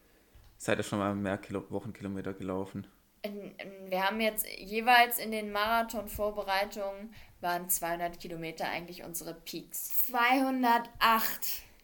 [0.59, 2.87] seid ihr schon mal mehr Kilo Wochenkilometer gelaufen?
[3.89, 9.89] Wir haben jetzt jeweils in den Marathon-Vorbereitungen waren 200 Kilometer eigentlich unsere Peaks.
[10.09, 10.83] 208.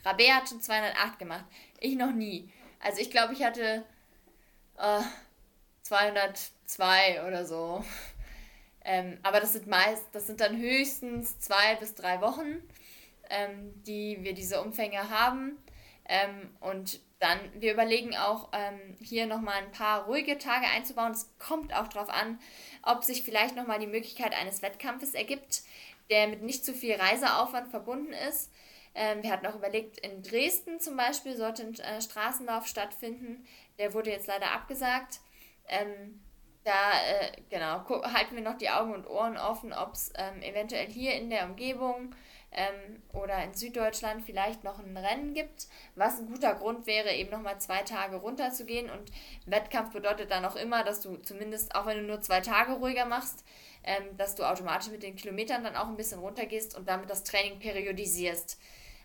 [0.04, 1.46] Rabea hat schon 208 gemacht.
[1.80, 2.52] Ich noch nie.
[2.80, 3.86] Also ich glaube, ich hatte
[4.76, 5.00] äh,
[5.80, 7.82] 202 oder so.
[8.90, 12.62] Ähm, aber das sind meist, das sind dann höchstens zwei bis drei Wochen,
[13.28, 15.58] ähm, die wir diese Umfänge haben.
[16.06, 21.12] Ähm, und dann, wir überlegen auch, ähm, hier nochmal ein paar ruhige Tage einzubauen.
[21.12, 22.40] Es kommt auch darauf an,
[22.82, 25.64] ob sich vielleicht nochmal die Möglichkeit eines Wettkampfes ergibt,
[26.08, 28.50] der mit nicht zu viel Reiseaufwand verbunden ist.
[28.94, 33.46] Ähm, wir hatten auch überlegt, in Dresden zum Beispiel sollte ein äh, Straßenlauf stattfinden.
[33.78, 35.20] Der wurde jetzt leider abgesagt.
[35.68, 36.22] Ähm,
[36.68, 40.86] da, äh, genau, halten wir noch die Augen und Ohren offen, ob es ähm, eventuell
[40.86, 42.14] hier in der Umgebung
[42.52, 47.30] ähm, oder in Süddeutschland vielleicht noch ein Rennen gibt, was ein guter Grund wäre, eben
[47.30, 48.90] nochmal zwei Tage runterzugehen.
[48.90, 49.10] Und
[49.46, 53.06] Wettkampf bedeutet dann auch immer, dass du zumindest, auch wenn du nur zwei Tage ruhiger
[53.06, 53.44] machst,
[53.84, 57.24] ähm, dass du automatisch mit den Kilometern dann auch ein bisschen runtergehst und damit das
[57.24, 58.60] Training periodisierst.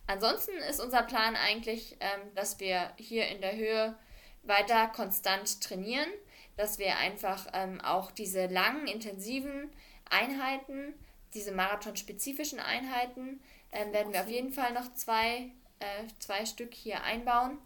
[0.06, 3.96] Ansonsten ist unser Plan eigentlich, ähm, dass wir hier in der Höhe
[4.44, 6.10] weiter konstant trainieren,
[6.56, 9.72] dass wir einfach ähm, auch diese langen, intensiven
[10.10, 10.94] Einheiten
[11.34, 13.42] diese marathonspezifischen Einheiten
[13.72, 17.58] ähm, werden wir auf jeden Fall noch zwei, äh, zwei Stück hier einbauen.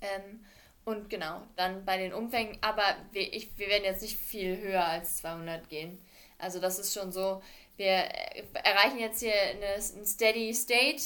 [0.00, 0.44] Ähm,
[0.84, 2.82] und genau, dann bei den Umfängen, aber
[3.12, 5.98] wir, ich, wir werden jetzt nicht viel höher als 200 gehen.
[6.38, 7.40] Also das ist schon so,
[7.76, 11.02] wir äh, erreichen jetzt hier eine, ein Steady State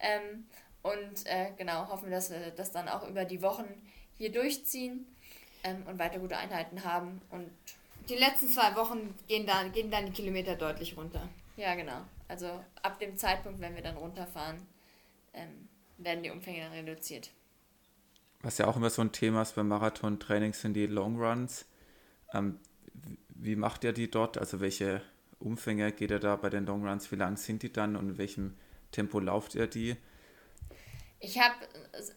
[0.00, 0.46] ähm,
[0.82, 3.64] und äh, genau, hoffen, dass wir das dann auch über die Wochen
[4.18, 5.06] hier durchziehen
[5.66, 7.50] ähm, und weiter gute Einheiten haben und
[8.08, 11.28] die letzten zwei Wochen gehen, da, gehen dann die Kilometer deutlich runter.
[11.56, 12.02] Ja, genau.
[12.28, 12.46] Also
[12.82, 14.56] ab dem Zeitpunkt, wenn wir dann runterfahren,
[15.34, 17.30] ähm, werden die Umfänge dann reduziert.
[18.42, 21.66] Was ja auch immer so ein Thema ist beim Marathon-Training sind die Long Runs.
[22.32, 22.60] Ähm,
[23.28, 24.38] wie macht ihr die dort?
[24.38, 25.02] Also welche
[25.38, 27.10] Umfänge geht ihr da bei den Long Runs?
[27.10, 28.54] Wie lang sind die dann und in welchem
[28.92, 29.96] Tempo lauft ihr die?
[31.18, 31.54] Ich habe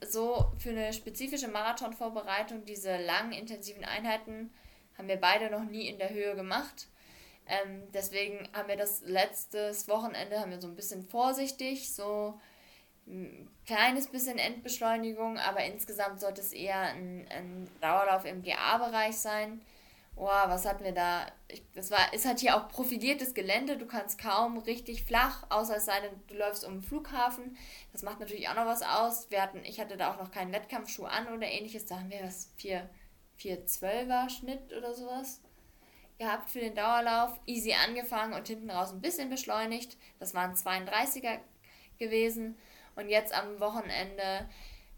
[0.08, 4.52] so für eine spezifische Marathonvorbereitung diese langen, intensiven Einheiten
[4.98, 6.88] haben wir beide noch nie in der Höhe gemacht.
[7.48, 12.40] Ähm, deswegen haben wir das letztes Wochenende haben wir so ein bisschen vorsichtig, so
[13.08, 19.62] ein kleines bisschen Endbeschleunigung, aber insgesamt sollte es eher ein, ein Dauerlauf im GA-Bereich sein.
[20.20, 21.28] Boah, was hatten wir da?
[21.48, 23.78] Ich, das war, ist halt hier auch profiliertes Gelände.
[23.78, 27.56] Du kannst kaum richtig flach, außer es sei denn, du läufst um den Flughafen.
[27.94, 29.32] Das macht natürlich auch noch was aus.
[29.32, 31.86] Wir hatten, ich hatte da auch noch keinen Wettkampfschuh an oder ähnliches.
[31.86, 32.90] Da haben wir was vier
[33.40, 35.40] 412er Schnitt oder sowas
[36.18, 37.40] gehabt für den Dauerlauf.
[37.46, 39.96] Easy angefangen und hinten raus ein bisschen beschleunigt.
[40.20, 41.40] Das waren 32er
[41.98, 42.58] gewesen.
[42.98, 44.50] Und jetzt am Wochenende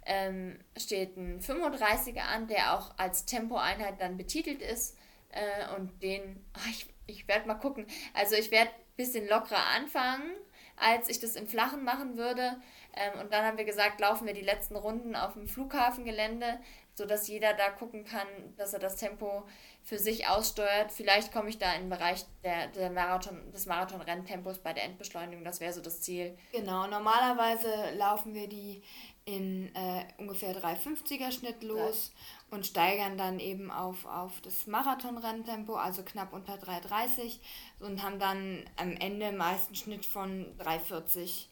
[0.03, 4.97] ähm, steht ein 35er an, der auch als Tempoeinheit dann betitelt ist.
[5.31, 7.85] Äh, und den, ach, ich, ich werde mal gucken.
[8.13, 10.31] Also ich werde ein bisschen lockerer anfangen,
[10.75, 12.61] als ich das im Flachen machen würde.
[12.93, 16.59] Ähm, und dann haben wir gesagt, laufen wir die letzten Runden auf dem Flughafengelände
[16.93, 18.27] sodass jeder da gucken kann,
[18.57, 19.43] dass er das Tempo
[19.83, 20.91] für sich aussteuert.
[20.91, 25.43] Vielleicht komme ich da in den Bereich der, der Marathon, des Marathon-Renntempos bei der Endbeschleunigung.
[25.43, 26.37] Das wäre so das Ziel.
[26.51, 28.83] Genau, normalerweise laufen wir die
[29.25, 32.11] in äh, ungefähr 350er Schnitt los.
[32.51, 37.39] Und steigern dann eben auf, auf das Marathon-Renntempo, also knapp unter 330
[37.79, 41.49] und haben dann am Ende meist einen Schnitt von 340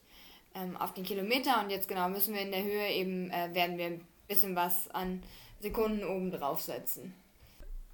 [0.55, 3.77] ähm, auf den Kilometer und jetzt genau müssen wir in der Höhe eben, äh, werden
[3.77, 5.21] wir bisschen was an
[5.59, 7.13] Sekunden oben draufsetzen.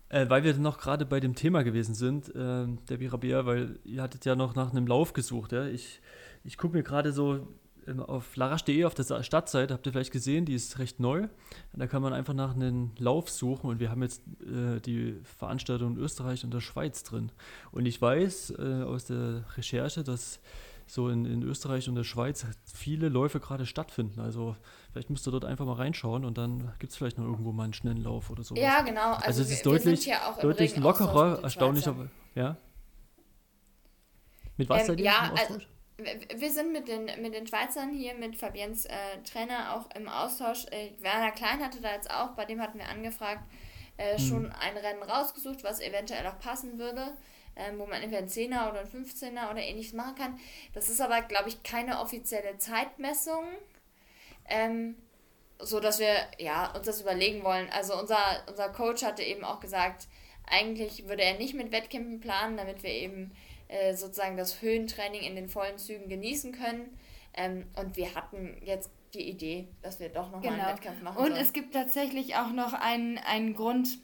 [0.09, 4.03] Äh, weil wir noch gerade bei dem Thema gewesen sind, äh, Debbie Rabea, weil ihr
[4.03, 5.51] hattet ja noch nach einem Lauf gesucht.
[5.51, 5.65] Ja?
[5.65, 6.01] Ich,
[6.43, 7.47] ich gucke mir gerade so
[8.07, 11.27] auf larasch.de auf der Stadtseite, habt ihr vielleicht gesehen, die ist recht neu.
[11.73, 15.95] Da kann man einfach nach einem Lauf suchen und wir haben jetzt äh, die Veranstaltung
[15.95, 17.31] in Österreich und der Schweiz drin.
[17.71, 20.39] Und ich weiß äh, aus der Recherche, dass
[20.87, 24.19] so in, in Österreich und der Schweiz viele Läufe gerade stattfinden.
[24.19, 24.55] Also
[24.91, 27.63] vielleicht müsst ihr dort einfach mal reinschauen und dann gibt es vielleicht noch irgendwo mal
[27.63, 28.55] einen schnellen Lauf oder so.
[28.55, 29.13] Ja, genau.
[29.13, 31.95] Also, also es ist wir, deutlich, wir deutlich lockerer, erstaunlicher.
[32.35, 32.57] Ja?
[34.57, 35.33] Mit was ähm, seid ihr ja?
[35.35, 35.59] Also,
[35.97, 38.93] wir sind mit den, mit den Schweizern hier, mit Fabiens äh,
[39.23, 40.65] Trainer auch im Austausch.
[40.71, 43.43] Äh, Werner Klein hatte da jetzt auch, bei dem hatten wir angefragt,
[43.97, 44.25] äh, hm.
[44.25, 47.13] schon ein Rennen rausgesucht, was eventuell auch passen würde
[47.55, 50.39] ähm, wo man entweder einen 10er oder einen 15er oder ähnliches machen kann.
[50.73, 53.45] Das ist aber, glaube ich, keine offizielle Zeitmessung.
[54.47, 54.95] Ähm,
[55.59, 57.69] so dass wir ja, uns das überlegen wollen.
[57.69, 60.07] Also unser, unser Coach hatte eben auch gesagt,
[60.45, 63.31] eigentlich würde er nicht mit Wettkämpfen planen, damit wir eben
[63.67, 66.97] äh, sozusagen das Höhentraining in den vollen Zügen genießen können.
[67.33, 70.63] Ähm, und wir hatten jetzt die Idee, dass wir doch nochmal genau.
[70.63, 71.17] einen Wettkampf machen.
[71.17, 71.41] Und sollen.
[71.41, 73.99] es gibt tatsächlich auch noch einen, einen Grund,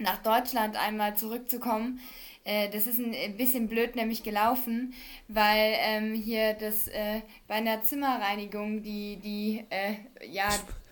[0.00, 2.00] nach Deutschland einmal zurückzukommen.
[2.44, 4.94] Äh, das ist ein bisschen blöd nämlich gelaufen,
[5.28, 9.94] weil ähm, hier das äh, bei einer Zimmerreinigung die, die äh,
[10.26, 10.48] ja,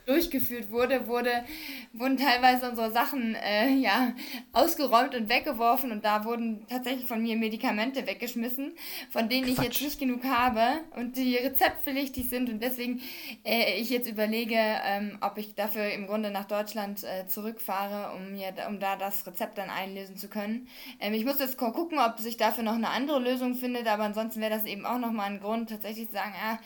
[0.09, 1.44] durchgeführt wurde, wurde,
[1.92, 4.14] wurden teilweise unsere Sachen äh, ja,
[4.52, 8.72] ausgeräumt und weggeworfen und da wurden tatsächlich von mir Medikamente weggeschmissen,
[9.11, 9.59] von denen Quatsch.
[9.59, 10.62] ich jetzt nicht genug habe
[10.96, 13.02] und die rezeptpflichtig sind und deswegen
[13.44, 18.32] äh, ich jetzt überlege, ähm, ob ich dafür im Grunde nach Deutschland äh, zurückfahre, um,
[18.32, 20.68] mir, um da das Rezept dann einlösen zu können.
[21.00, 24.40] Ähm, ich muss jetzt gucken, ob sich dafür noch eine andere Lösung findet, aber ansonsten
[24.40, 26.59] wäre das eben auch nochmal ein Grund, tatsächlich zu sagen, ah,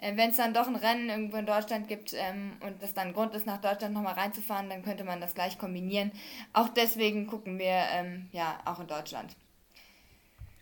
[0.00, 3.08] äh, wenn es dann doch ein Rennen irgendwo in Deutschland gibt ähm, und das dann
[3.08, 6.10] ein Grund ist, nach Deutschland nochmal reinzufahren, dann könnte man das gleich kombinieren.
[6.52, 9.36] Auch deswegen gucken wir ähm, ja auch in Deutschland.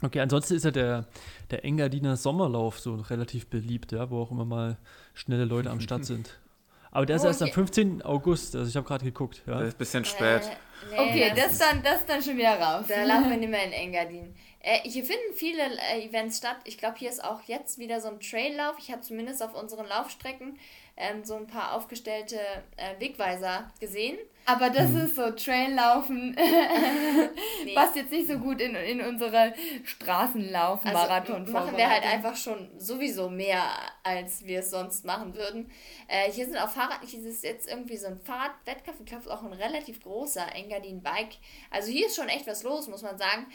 [0.00, 1.06] Okay, ansonsten ist ja der,
[1.50, 4.76] der Engadiner Sommerlauf so relativ beliebt, ja, wo auch immer mal
[5.14, 6.38] schnelle Leute am Start sind.
[6.90, 8.02] Aber der ist oh, erst am 15.
[8.02, 9.42] August, also ich habe gerade geguckt.
[9.46, 9.58] Ja.
[9.58, 10.42] Das ist ein bisschen spät.
[10.42, 10.50] Äh,
[10.90, 12.86] nee, okay, das, das, dann, das dann schon wieder raus.
[12.88, 14.34] Da laufen wir nicht mehr in Engadin.
[14.68, 16.58] Äh, hier finden viele äh, Events statt.
[16.64, 18.76] Ich glaube, hier ist auch jetzt wieder so ein Traillauf.
[18.78, 20.58] Ich habe zumindest auf unseren Laufstrecken
[20.98, 22.38] ähm, so ein paar aufgestellte
[22.76, 24.18] äh, Wegweiser gesehen.
[24.44, 26.34] Aber das ist so Traillaufen,
[27.64, 27.74] nee.
[27.74, 29.54] passt jetzt nicht so gut in, in unsere
[29.84, 31.40] Straßenlauf-Marathon.
[31.42, 33.64] Also machen wir halt einfach schon sowieso mehr,
[34.02, 35.70] als wir es sonst machen würden.
[36.08, 39.42] Äh, hier sind auch Fahrrad, hier ist jetzt irgendwie so ein Fahrradwettkampf, ich glaube, auch
[39.42, 41.36] ein relativ großer Engadin Bike.
[41.70, 43.46] Also hier ist schon echt was los, muss man sagen.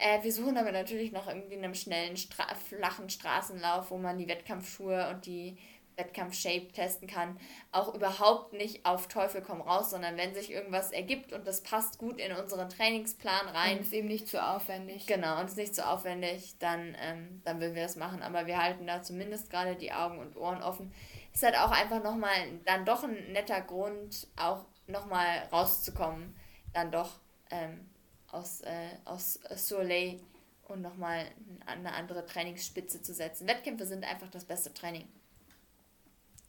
[0.00, 4.28] Äh, wir suchen aber natürlich nach irgendwie einem schnellen, Stra flachen Straßenlauf, wo man die
[4.28, 5.58] Wettkampfschuhe und die
[5.96, 7.38] Wettkampf-Shape testen kann,
[7.72, 11.98] auch überhaupt nicht auf Teufel komm raus, sondern wenn sich irgendwas ergibt und das passt
[11.98, 13.76] gut in unseren Trainingsplan rein.
[13.76, 15.06] Und ist eben nicht zu aufwendig.
[15.06, 18.22] Genau, und ist nicht zu aufwendig, dann, ähm, dann würden wir das machen.
[18.22, 20.92] Aber wir halten da zumindest gerade die Augen und Ohren offen.
[21.34, 22.32] Ist halt auch einfach nochmal
[22.64, 26.34] dann doch ein netter Grund, auch nochmal rauszukommen,
[26.72, 27.20] dann doch
[27.50, 27.89] ähm,
[28.32, 30.20] aus, äh, aus Soleil
[30.68, 31.26] und nochmal
[31.66, 33.46] eine andere Trainingsspitze zu setzen.
[33.46, 35.06] Wettkämpfe sind einfach das beste Training.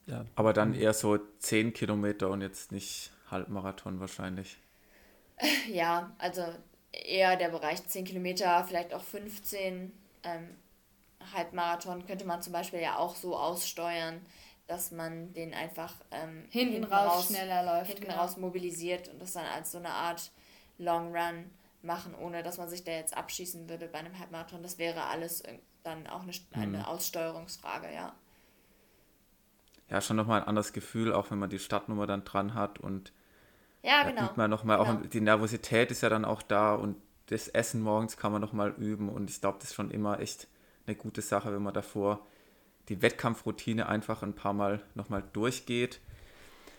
[0.06, 0.26] Ja.
[0.36, 4.58] Aber dann eher so 10 Kilometer und jetzt nicht Halbmarathon wahrscheinlich.
[5.68, 6.44] Ja, also
[6.92, 9.92] eher der Bereich 10 Kilometer, vielleicht auch 15.
[10.24, 10.50] Ähm,
[11.34, 14.24] Halbmarathon könnte man zum Beispiel ja auch so aussteuern,
[14.68, 17.88] dass man den einfach ähm, hinten, hinten, raus, raus schneller läuft.
[17.88, 18.18] Hinten genau.
[18.18, 20.32] raus mobilisiert und das dann als so eine Art
[20.78, 21.50] Long Run
[21.84, 24.64] machen, ohne dass man sich da jetzt abschießen würde bei einem Halbmarathon.
[24.64, 25.44] Das wäre alles
[25.84, 26.86] dann auch eine, eine mhm.
[26.86, 28.14] Aussteuerungsfrage, ja
[29.92, 33.12] ja schon nochmal ein anderes Gefühl, auch wenn man die Startnummer dann dran hat und
[33.84, 34.24] ja, genau.
[34.24, 34.90] übt man nochmal, genau.
[34.90, 36.96] auch die Nervosität ist ja dann auch da und
[37.28, 40.48] das Essen morgens kann man nochmal üben und ich glaube, das ist schon immer echt
[40.88, 42.26] eine gute Sache, wenn man davor
[42.90, 46.00] die Wettkampfroutine einfach ein paar Mal nochmal durchgeht.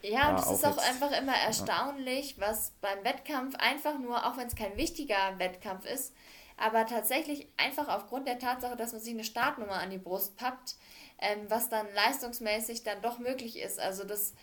[0.02, 4.36] Ja, und es ist auch jetzt, einfach immer erstaunlich, was beim Wettkampf einfach nur, auch
[4.36, 6.12] wenn es kein wichtiger Wettkampf ist,
[6.56, 10.76] aber tatsächlich einfach aufgrund der Tatsache, dass man sich eine Startnummer an die Brust pappt,
[11.18, 13.78] ähm, was dann leistungsmäßig dann doch möglich ist.
[13.78, 14.34] Also das,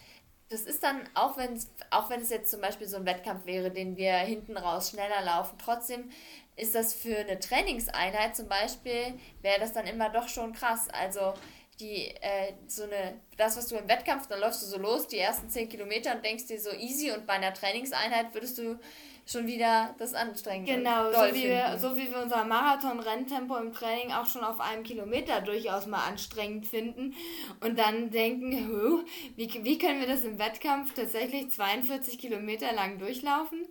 [0.50, 3.70] das ist dann, auch, wenn's, auch wenn es jetzt zum Beispiel so ein Wettkampf wäre,
[3.70, 6.10] den wir hinten raus schneller laufen, trotzdem
[6.56, 10.88] ist das für eine Trainingseinheit zum Beispiel, wäre das dann immer doch schon krass.
[10.90, 11.34] Also
[11.80, 15.18] die, äh, so eine, das, was du im Wettkampf, dann läufst du so los, die
[15.18, 18.80] ersten 10 Kilometer und denkst dir so easy und bei einer Trainingseinheit würdest du
[19.26, 24.12] schon wieder das anstrengend Genau, so wie, wir, so wie wir unser Marathon-Renntempo im Training
[24.12, 27.14] auch schon auf einem Kilometer durchaus mal anstrengend finden
[27.62, 29.06] und dann denken,
[29.36, 33.68] wie, wie können wir das im Wettkampf tatsächlich 42 Kilometer lang durchlaufen?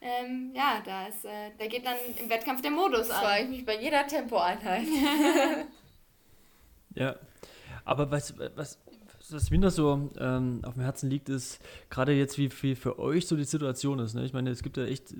[0.00, 3.24] Ähm, ja, da, ist, äh, da geht dann im Wettkampf der Modus das an.
[3.24, 4.86] Das ich mich bei jeder Tempoeinheit.
[6.94, 7.16] ja,
[7.84, 8.78] aber was, was,
[9.30, 13.26] was mir so ähm, auf dem Herzen liegt, ist gerade jetzt, wie, wie für euch
[13.26, 14.14] so die Situation ist.
[14.14, 14.24] Ne?
[14.24, 15.14] Ich meine, es gibt ja echt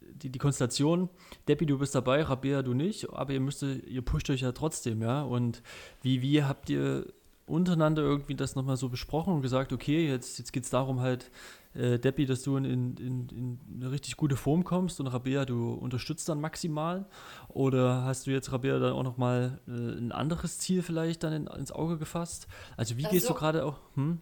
[0.00, 1.08] die, die Konstellation,
[1.48, 5.02] Deppi, du bist dabei, Rabea, du nicht, aber ihr müsst, ihr pusht euch ja trotzdem,
[5.02, 5.22] ja.
[5.22, 5.62] Und
[6.02, 7.06] wie, wie habt ihr
[7.46, 11.30] untereinander irgendwie das nochmal so besprochen und gesagt, okay, jetzt, jetzt geht es darum halt,
[11.74, 15.72] äh, Deppi, dass du in, in, in, eine richtig gute Form kommst und Rabea, du
[15.72, 17.06] unterstützt dann maximal?
[17.48, 21.46] Oder hast du jetzt Rabea dann auch nochmal äh, ein anderes Ziel vielleicht dann in,
[21.46, 22.46] ins Auge gefasst?
[22.76, 24.20] Also wie also, gehst du gerade auch hm,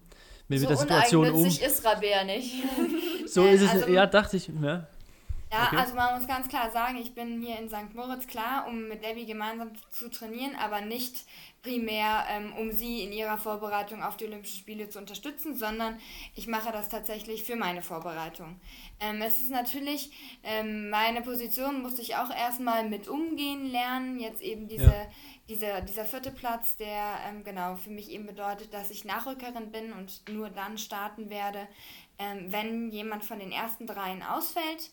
[0.48, 1.46] mit, so mit der Situation um?
[1.46, 2.64] ist Rabea nicht.
[3.26, 4.86] so ist es, also, ja, dachte ich, ja.
[5.53, 5.76] Ja, okay.
[5.76, 7.94] also man muss ganz klar sagen, ich bin hier in St.
[7.94, 11.26] Moritz klar, um mit Debbie gemeinsam zu trainieren, aber nicht
[11.62, 15.98] primär, ähm, um sie in ihrer Vorbereitung auf die Olympischen Spiele zu unterstützen, sondern
[16.34, 18.61] ich mache das tatsächlich für meine Vorbereitung.
[18.98, 20.11] Ähm, es ist natürlich,
[20.42, 24.18] ähm, meine Position musste ich auch erstmal mit umgehen lernen.
[24.18, 25.07] Jetzt eben diese, ja.
[25.48, 29.92] diese, dieser vierte Platz, der ähm, genau für mich eben bedeutet, dass ich Nachrückerin bin
[29.92, 31.68] und nur dann starten werde,
[32.18, 34.90] ähm, wenn jemand von den ersten dreien ausfällt.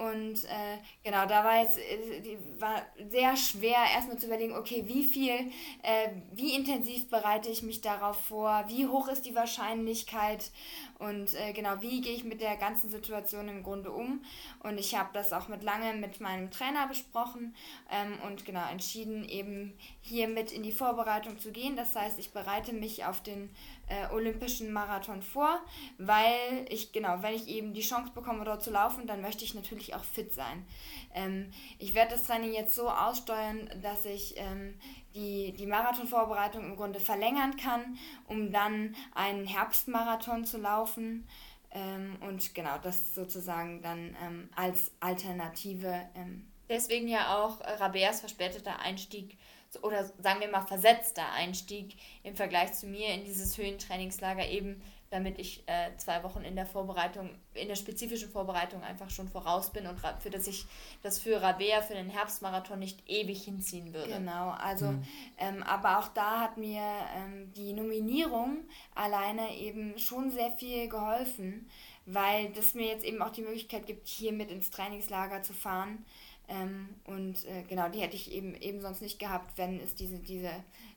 [0.00, 2.80] Und äh, genau, da war es äh, war
[3.10, 5.34] sehr schwer, erstmal zu überlegen, okay, wie viel,
[5.82, 10.52] äh, wie intensiv bereite ich mich darauf vor, wie hoch ist die Wahrscheinlichkeit
[10.98, 14.24] und äh, genau, wie gehe ich mit der ganzen Situation im Grunde um.
[14.62, 17.54] Und ich habe das auch mit lange mit meinem Trainer besprochen
[17.90, 21.76] ähm, und genau entschieden, eben hier mit in die Vorbereitung zu gehen.
[21.76, 23.50] Das heißt, ich bereite mich auf den
[23.90, 25.60] äh, Olympischen Marathon vor,
[25.98, 29.54] weil ich, genau, wenn ich eben die Chance bekomme, dort zu laufen, dann möchte ich
[29.54, 30.64] natürlich auch fit sein.
[31.12, 34.78] Ähm, ich werde das Training jetzt so aussteuern, dass ich ähm,
[35.14, 41.26] die, die Marathonvorbereitung im Grunde verlängern kann, um dann einen Herbstmarathon zu laufen.
[41.72, 46.08] Ähm, und genau, das sozusagen dann ähm, als Alternative.
[46.14, 49.36] Ähm, Deswegen ja auch Rabeas verspäteter Einstieg
[49.82, 55.40] oder sagen wir mal versetzter Einstieg im Vergleich zu mir in dieses Höhentrainingslager eben, damit
[55.40, 59.88] ich äh, zwei Wochen in der Vorbereitung, in der spezifischen Vorbereitung einfach schon voraus bin
[59.88, 60.66] und für das ich
[61.02, 64.14] das für Rabea, für den Herbstmarathon nicht ewig hinziehen würde.
[64.14, 65.02] Genau, also mhm.
[65.38, 66.82] ähm, aber auch da hat mir
[67.16, 68.58] ähm, die Nominierung
[68.94, 71.68] alleine eben schon sehr viel geholfen,
[72.06, 76.04] weil das mir jetzt eben auch die Möglichkeit gibt, hier mit ins Trainingslager zu fahren
[76.50, 80.18] ähm, und äh, genau, die hätte ich eben, eben sonst nicht gehabt, wenn es diese,
[80.18, 80.50] diese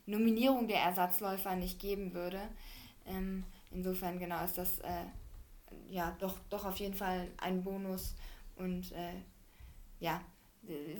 [0.04, 2.40] Nominierung der Ersatzläufer nicht geben würde.
[3.06, 5.04] Ähm, insofern genau ist das äh,
[5.88, 8.16] ja doch, doch auf jeden Fall ein Bonus
[8.56, 9.14] und äh,
[10.00, 10.20] ja,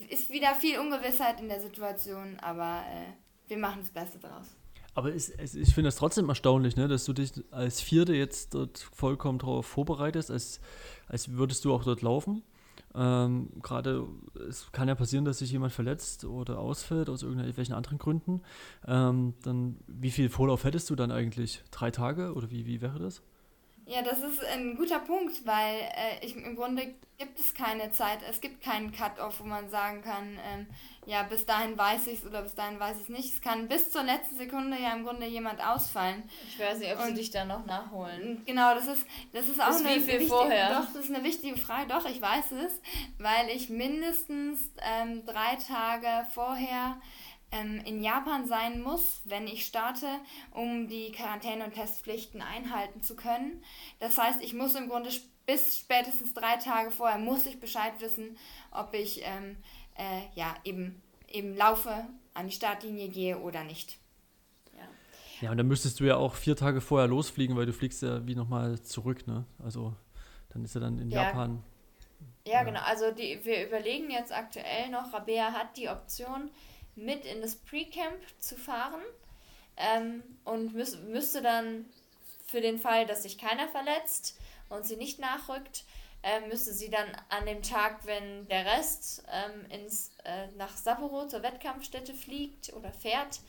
[0.08, 4.46] ist wieder viel Ungewissheit in der Situation, aber äh, wir machen das Beste draus.
[4.94, 8.54] Aber es, es, ich finde es trotzdem erstaunlich, ne, dass du dich als Vierte jetzt
[8.54, 10.60] dort vollkommen darauf vorbereitest, als,
[11.08, 12.44] als würdest du auch dort laufen.
[12.94, 14.06] Ähm, Gerade
[14.48, 18.42] es kann ja passieren, dass sich jemand verletzt oder ausfällt aus irgendwelchen anderen Gründen.
[18.86, 21.62] Ähm, dann wie viel Vorlauf hättest du dann eigentlich?
[21.70, 23.22] Drei Tage oder wie, wie wäre das?
[23.86, 28.20] Ja, das ist ein guter Punkt, weil äh, ich, im Grunde gibt es keine Zeit,
[28.28, 30.66] es gibt keinen Cut-off, wo man sagen kann, ähm,
[31.06, 33.34] ja, bis dahin weiß ich es oder bis dahin weiß ich es nicht.
[33.34, 36.22] Es kann bis zur letzten Sekunde ja im Grunde jemand ausfallen.
[36.48, 38.42] Ich weiß nicht, ob und, sie dich da noch nachholen.
[38.46, 40.80] Genau, das ist, das ist auch das eine, wichtige, vorher?
[40.80, 41.88] Doch, das ist eine wichtige Frage.
[41.88, 42.80] Doch, ich weiß es,
[43.18, 46.96] weil ich mindestens ähm, drei Tage vorher
[47.54, 50.06] ähm, in Japan sein muss, wenn ich starte,
[50.50, 53.62] um die Quarantäne- und Testpflichten einhalten zu können.
[54.00, 55.10] Das heißt, ich muss im Grunde
[55.46, 58.36] bis spätestens drei Tage vorher muss ich Bescheid wissen,
[58.70, 59.56] ob ich ähm,
[59.96, 63.98] äh, ja, eben, eben laufe, an die Startlinie gehe oder nicht.
[65.40, 65.50] Ja.
[65.50, 68.34] und dann müsstest du ja auch vier Tage vorher losfliegen, weil du fliegst ja wie
[68.34, 69.44] nochmal zurück, ne?
[69.62, 69.94] Also
[70.50, 71.24] dann ist er dann in ja.
[71.24, 71.62] Japan.
[72.46, 72.80] Ja, ja, genau.
[72.80, 76.50] Also die, wir überlegen jetzt aktuell noch, Rabea hat die Option,
[76.96, 79.02] mit in das Pre-Camp zu fahren
[79.76, 81.86] ähm, und müß, müsste dann
[82.46, 84.38] für den Fall, dass sich keiner verletzt
[84.68, 85.84] und sie nicht nachrückt,
[86.22, 91.26] äh, müsste sie dann an dem Tag, wenn der Rest ähm, ins, äh, nach Sapporo
[91.26, 93.40] zur Wettkampfstätte fliegt oder fährt,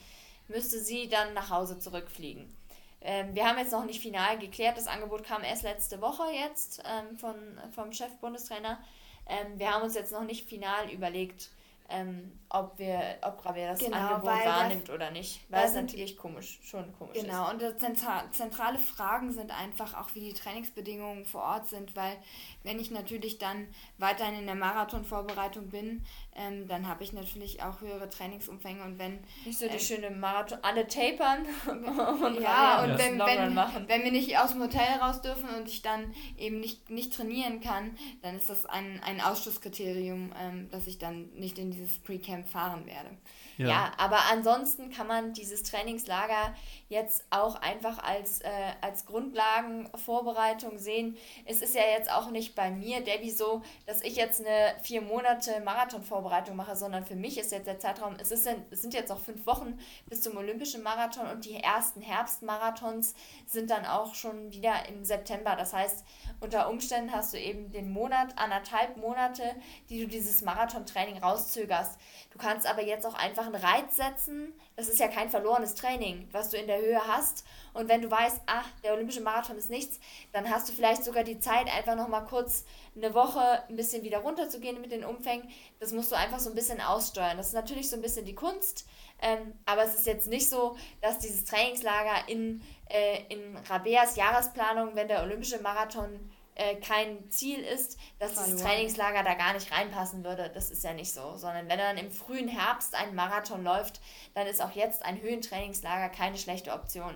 [0.47, 2.53] müsste sie dann nach Hause zurückfliegen.
[3.01, 6.83] Ähm, wir haben jetzt noch nicht final geklärt, das Angebot kam erst letzte Woche jetzt
[6.85, 7.35] ähm, von,
[7.73, 8.79] vom Chef-Bundestrainer.
[9.27, 11.49] Ähm, wir haben uns jetzt noch nicht final überlegt,
[11.89, 15.41] ähm, ob wir, ob Rabea das genau, Angebot wahrnimmt oder nicht.
[15.49, 17.59] Weil es natürlich komisch, schon komisch genau, ist.
[17.59, 22.17] Genau, und zentrale Fragen sind einfach auch, wie die Trainingsbedingungen vor Ort sind, weil
[22.63, 23.67] wenn ich natürlich dann
[23.97, 26.03] weiterhin in der Marathonvorbereitung bin,
[26.35, 29.19] ähm, dann habe ich natürlich auch höhere Trainingsumfänge und wenn...
[29.45, 33.55] Nicht so die äh, schöne Marathon, alle tapern und Ja, und wenn, wenn,
[33.87, 37.61] wenn wir nicht aus dem Hotel raus dürfen und ich dann eben nicht, nicht trainieren
[37.61, 42.47] kann, dann ist das ein, ein Ausschlusskriterium, ähm, dass ich dann nicht in dieses Pre-Camp
[42.47, 43.09] fahren werde.
[43.57, 43.67] Ja.
[43.67, 43.91] ja.
[43.97, 46.53] aber ansonsten kann man dieses Trainingslager
[46.87, 48.49] jetzt auch einfach als, äh,
[48.81, 51.17] als Grundlagenvorbereitung sehen.
[51.45, 55.01] Es ist ja jetzt auch nicht bei mir, Debbie, so, dass ich jetzt eine vier
[55.01, 59.11] Monate Marathonvorbereitung mache, sondern für mich ist jetzt der Zeitraum, es, ist, es sind jetzt
[59.11, 63.15] auch fünf Wochen bis zum Olympischen Marathon und die ersten Herbstmarathons
[63.47, 65.55] sind dann auch schon wieder im September.
[65.55, 66.05] Das heißt,
[66.39, 69.43] unter Umständen hast du eben den Monat, anderthalb Monate,
[69.89, 71.97] die du dieses Marathontraining rauszögerst.
[72.31, 74.53] Du kannst aber jetzt auch einfach einen Reiz setzen.
[74.75, 77.45] Das ist ja kein verlorenes Training, was du in der Höhe hast.
[77.73, 79.99] Und wenn du weißt, ach, der olympische Marathon ist nichts,
[80.33, 82.65] dann hast du vielleicht sogar die Zeit, einfach nochmal kurz
[82.95, 85.49] eine Woche ein bisschen wieder runterzugehen mit den Umfängen.
[85.79, 87.37] Das musst du einfach so ein bisschen aussteuern.
[87.37, 88.85] Das ist natürlich so ein bisschen die Kunst.
[89.21, 94.95] Ähm, aber es ist jetzt nicht so, dass dieses Trainingslager in, äh, in Rabeas Jahresplanung,
[94.95, 96.19] wenn der olympische Marathon
[96.55, 98.53] äh, kein Ziel ist, dass Verloren.
[98.53, 100.49] das Trainingslager da gar nicht reinpassen würde.
[100.53, 101.35] Das ist ja nicht so.
[101.35, 104.01] Sondern wenn dann im frühen Herbst ein Marathon läuft,
[104.33, 107.13] dann ist auch jetzt ein Höhentrainingslager keine schlechte Option.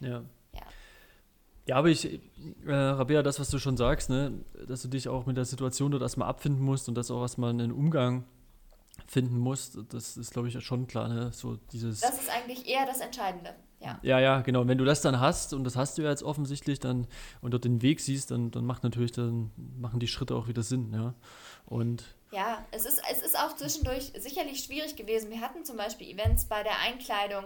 [0.00, 0.22] Ja.
[0.54, 0.62] ja.
[1.66, 2.20] Ja, aber ich,
[2.66, 4.32] äh, Rabea, das, was du schon sagst, ne,
[4.66, 7.50] dass du dich auch mit der Situation dort erstmal abfinden musst und dass auch erstmal
[7.50, 8.24] einen Umgang
[9.06, 11.32] finden musst, das ist, glaube ich, schon klar, ne?
[11.32, 12.00] So dieses.
[12.00, 13.54] Das ist eigentlich eher das Entscheidende.
[13.82, 13.98] Ja.
[14.02, 14.66] ja, ja, genau.
[14.66, 17.06] Wenn du das dann hast, und das hast du ja jetzt offensichtlich, dann
[17.40, 20.62] und dort den Weg siehst, dann, dann macht natürlich, dann machen die Schritte auch wieder
[20.62, 21.14] Sinn, ja.
[21.66, 25.30] Und ja, es ist, es ist auch zwischendurch sicherlich schwierig gewesen.
[25.30, 27.44] Wir hatten zum Beispiel Events bei der Einkleidung.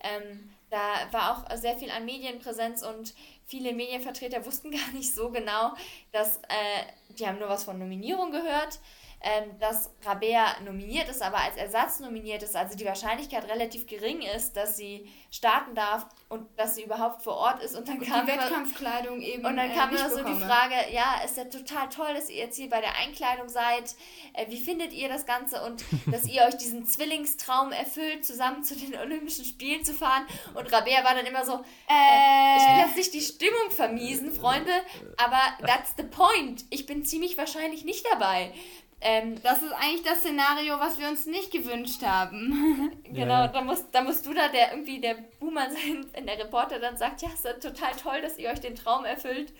[0.00, 0.78] Ähm, da
[1.10, 3.14] war auch sehr viel an Medienpräsenz und
[3.46, 5.72] viele Medienvertreter wussten gar nicht so genau,
[6.12, 8.78] dass äh, die haben nur was von Nominierung gehört
[9.20, 14.20] ähm, dass Rabea nominiert ist, aber als Ersatz nominiert ist, also die Wahrscheinlichkeit relativ gering
[14.20, 17.74] ist, dass sie starten darf und dass sie überhaupt vor Ort ist.
[17.76, 19.44] Und dann und kam die Wettkampfkleidung eben.
[19.44, 20.36] Und dann äh, kam immer so bekomme.
[20.36, 23.94] die Frage, ja, ist ja total toll, dass ihr jetzt hier bei der Einkleidung seid.
[24.32, 28.76] Äh, wie findet ihr das Ganze und dass ihr euch diesen Zwillingstraum erfüllt, zusammen zu
[28.76, 30.26] den Olympischen Spielen zu fahren?
[30.54, 31.54] Und Rabea war dann immer so,
[31.88, 34.72] äh, ich will jetzt nicht die Stimmung vermiesen, Freunde,
[35.16, 36.64] aber that's the point.
[36.70, 38.52] Ich bin ziemlich wahrscheinlich nicht dabei.
[39.00, 43.02] Ähm, das ist eigentlich das Szenario, was wir uns nicht gewünscht haben.
[43.04, 43.48] genau, ja.
[43.48, 46.96] da, musst, da musst du da der irgendwie der Boomer sein, wenn der Reporter dann
[46.96, 49.52] sagt, ja, es ist total toll, dass ihr euch den Traum erfüllt.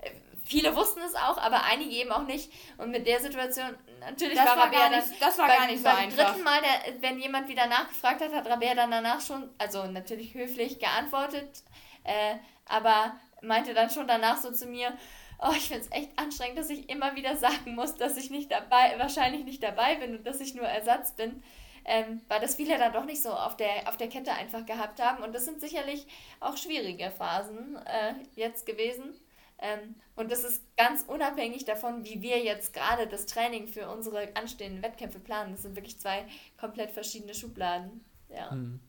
[0.00, 0.10] Äh,
[0.44, 2.52] viele wussten es auch, aber einige eben auch nicht.
[2.76, 5.78] Und mit der Situation, natürlich das war, war Rabea nicht, das war beim, gar nicht
[5.78, 6.30] so beim einfach.
[6.30, 10.34] dritten Mal, der, wenn jemand wieder nachgefragt hat, hat Rabea dann danach schon, also natürlich
[10.34, 11.64] höflich geantwortet,
[12.04, 14.92] äh, aber meinte dann schon danach so zu mir,
[15.38, 18.50] oh, ich finde es echt anstrengend, dass ich immer wieder sagen muss, dass ich nicht
[18.50, 21.42] dabei, wahrscheinlich nicht dabei bin und dass ich nur Ersatz bin.
[21.84, 25.00] Ähm, weil das viele dann doch nicht so auf der, auf der Kette einfach gehabt
[25.00, 25.22] haben.
[25.22, 26.06] Und das sind sicherlich
[26.38, 29.14] auch schwierige Phasen äh, jetzt gewesen.
[29.58, 34.36] Ähm, und das ist ganz unabhängig davon, wie wir jetzt gerade das Training für unsere
[34.36, 35.52] anstehenden Wettkämpfe planen.
[35.52, 36.26] Das sind wirklich zwei
[36.60, 38.04] komplett verschiedene Schubladen.
[38.28, 38.50] Ja.
[38.50, 38.80] Hm.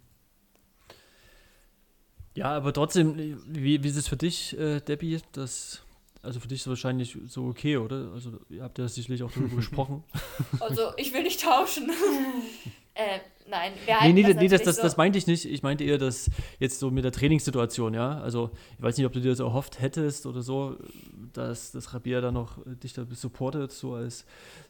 [2.35, 5.83] Ja, aber trotzdem, wie, wie ist es für dich, äh, Debbie, dass
[6.21, 8.11] also für dich ist es wahrscheinlich so okay, oder?
[8.13, 10.03] Also ihr habt ja sicherlich auch darüber gesprochen.
[10.59, 11.89] Also ich will nicht tauschen.
[12.93, 13.19] äh,
[13.49, 14.81] nein, wir nee, nee, das, nee, das, das, so.
[14.81, 15.45] das meinte ich nicht.
[15.45, 16.29] Ich meinte eher, dass
[16.59, 18.19] jetzt so mit der Trainingssituation, ja.
[18.19, 20.77] Also ich weiß nicht, ob du dir das erhofft hättest oder so,
[21.33, 24.25] dass das Rabia da noch dich da supportet, so als,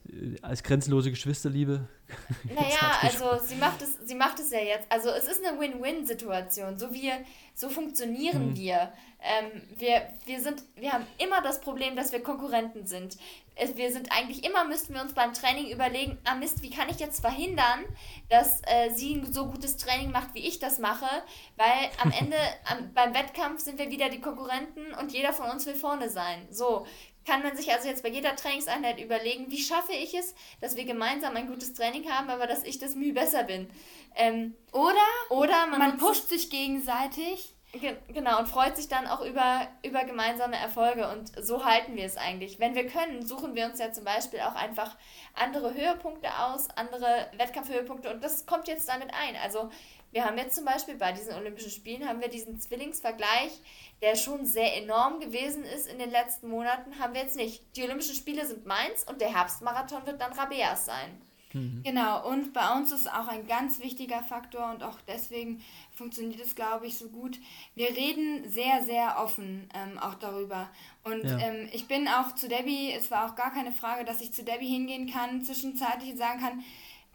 [0.08, 1.88] äh, als grenzenlose Geschwisterliebe.
[2.44, 4.92] Naja, also sie macht es, sie macht es ja jetzt.
[4.92, 6.80] Also es ist eine Win-Win-Situation.
[6.80, 7.14] So wir,
[7.54, 8.58] so funktionieren hm.
[8.58, 8.92] wir.
[9.22, 13.18] Ähm, wir, wir, sind, wir haben immer das Problem, dass wir Konkurrenten sind.
[13.60, 16.89] Es, wir sind eigentlich immer, müssten wir uns beim Training überlegen, ah Mist, wie kann
[16.89, 17.86] ich jetzt verhindern,
[18.30, 21.10] dass äh, sie ein so gutes Training macht, wie ich das mache,
[21.57, 25.66] weil am Ende am, beim Wettkampf sind wir wieder die Konkurrenten und jeder von uns
[25.66, 26.47] will vorne sein.
[26.51, 26.86] So,
[27.26, 30.86] kann man sich also jetzt bei jeder Trainingseinheit überlegen, wie schaffe ich es, dass wir
[30.86, 33.70] gemeinsam ein gutes Training haben, aber dass ich das Mühe besser bin.
[34.16, 34.95] Ähm, oder,
[35.30, 40.56] oder man, man pusht sich gegenseitig genau, und freut sich dann auch über, über gemeinsame
[40.56, 41.10] Erfolge.
[41.10, 42.60] Und so halten wir es eigentlich.
[42.60, 44.98] Wenn wir können, suchen wir uns ja zum Beispiel auch einfach
[45.36, 48.12] andere Höhepunkte aus, andere Wettkampfhöhepunkte.
[48.12, 49.36] Und das kommt jetzt damit ein.
[49.44, 49.70] Also
[50.12, 53.62] wir haben jetzt zum Beispiel bei diesen Olympischen Spielen haben wir diesen Zwillingsvergleich,
[54.02, 57.64] der schon sehr enorm gewesen ist in den letzten Monaten, haben wir jetzt nicht.
[57.76, 61.22] Die Olympischen Spiele sind meins und der Herbstmarathon wird dann Rabeas sein.
[61.54, 61.82] Mhm.
[61.84, 65.64] Genau, und bei uns ist auch ein ganz wichtiger Faktor und auch deswegen
[66.00, 67.38] funktioniert es, glaube ich, so gut.
[67.76, 70.70] Wir reden sehr, sehr offen ähm, auch darüber.
[71.04, 71.38] Und ja.
[71.39, 74.43] ähm, ich bin auch zu Debbie, es war auch gar keine Frage, dass ich zu
[74.43, 76.64] Debbie hingehen kann, zwischenzeitlich sagen kann,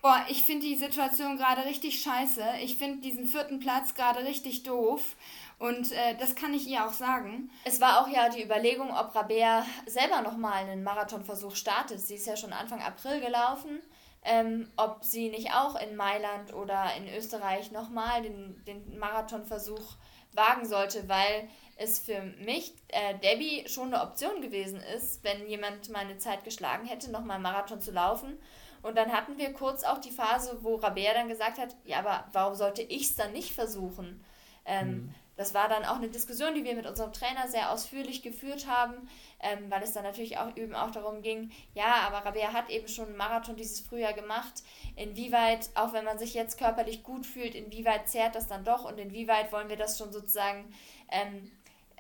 [0.03, 4.63] boah, ich finde die Situation gerade richtig scheiße, ich finde diesen vierten Platz gerade richtig
[4.63, 5.17] doof.
[5.59, 7.51] Und äh, das kann ich ihr auch sagen.
[7.65, 12.01] Es war auch ja die Überlegung, ob Rabea selber nochmal einen Marathonversuch startet.
[12.01, 13.81] Sie ist ja schon Anfang April gelaufen
[14.25, 19.97] ähm, ob sie nicht auch in Mailand oder in Österreich nochmal den, den Marathonversuch
[20.33, 25.91] wagen sollte, weil es für mich, äh, Debbie, schon eine Option gewesen ist, wenn jemand
[25.91, 28.39] meine Zeit geschlagen hätte, nochmal Marathon zu laufen.
[28.83, 32.25] Und dann hatten wir kurz auch die Phase, wo Rabea dann gesagt hat, ja, aber
[32.33, 34.25] warum sollte ich es dann nicht versuchen?
[34.67, 35.15] Ähm, mhm.
[35.37, 39.09] Das war dann auch eine Diskussion, die wir mit unserem Trainer sehr ausführlich geführt haben,
[39.41, 42.87] ähm, weil es dann natürlich auch eben auch darum ging, ja, aber Rabea hat eben
[42.87, 44.63] schon einen Marathon dieses Frühjahr gemacht.
[44.97, 48.99] Inwieweit, auch wenn man sich jetzt körperlich gut fühlt, inwieweit zehrt das dann doch und
[48.99, 50.73] inwieweit wollen wir das schon sozusagen
[51.11, 51.51] ähm,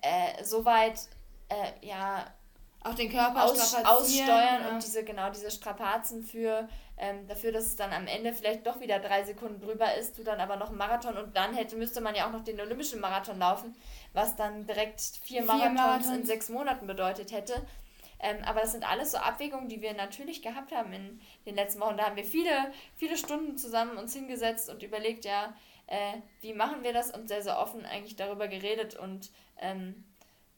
[0.03, 1.01] äh, so weit,
[1.49, 2.27] äh, ja,
[2.85, 4.69] auch den Körper aus, aussteuern ja.
[4.69, 8.81] und diese genau diese Strapazen für ähm, dafür, dass es dann am Ende vielleicht doch
[8.81, 12.01] wieder drei Sekunden drüber ist, du dann aber noch einen Marathon und dann hätte, müsste
[12.01, 13.75] man ja auch noch den Olympischen Marathon laufen,
[14.13, 17.67] was dann direkt vier, vier Marathons, Marathons, in sechs Monaten bedeutet hätte.
[18.21, 21.81] Ähm, aber das sind alles so Abwägungen, die wir natürlich gehabt haben in den letzten
[21.81, 21.97] Wochen.
[21.97, 25.55] Da haben wir viele, viele Stunden zusammen uns hingesetzt und überlegt, ja,
[25.89, 30.05] äh, wie machen wir das und sehr, sehr offen eigentlich darüber geredet und ähm,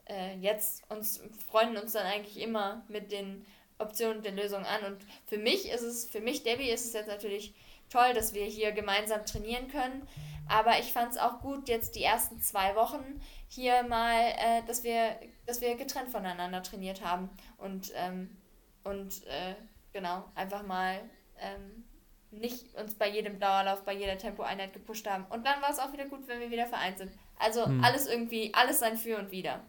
[0.09, 1.21] äh, jetzt uns
[1.51, 3.45] freuen uns dann eigentlich immer mit den
[3.79, 4.93] Optionen der Lösung an.
[4.93, 7.55] Und für mich ist es, für mich, Debbie, ist es jetzt natürlich
[7.91, 10.07] toll, dass wir hier gemeinsam trainieren können.
[10.49, 14.85] Aber ich fand es auch gut, jetzt die ersten zwei Wochen hier mal, äh, dass,
[14.85, 17.31] wir, dass wir getrennt voneinander trainiert haben.
[17.59, 18.37] Und, ähm,
[18.85, 19.55] und äh,
[19.93, 21.01] genau, einfach mal
[21.41, 21.85] ähm,
[22.31, 25.25] nicht uns bei jedem Dauerlauf, bei jeder Tempoeinheit gepusht haben.
[25.31, 27.13] Und dann war es auch wieder gut, wenn wir wieder vereint sind.
[27.39, 27.83] Also hm.
[27.83, 29.61] alles irgendwie, alles sein Für und Wider.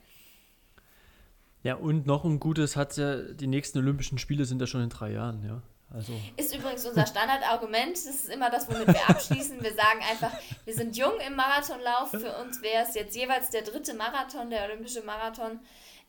[1.63, 4.89] Ja, und noch ein gutes hat ja, die nächsten Olympischen Spiele sind ja schon in
[4.89, 5.61] drei Jahren, ja.
[5.93, 6.13] Also.
[6.35, 7.93] Ist übrigens unser Standardargument.
[7.93, 9.63] Das ist immer das, womit wir abschließen.
[9.63, 10.31] Wir sagen einfach,
[10.65, 12.11] wir sind jung im Marathonlauf.
[12.11, 15.59] Für uns wäre es jetzt jeweils der dritte Marathon, der olympische Marathon.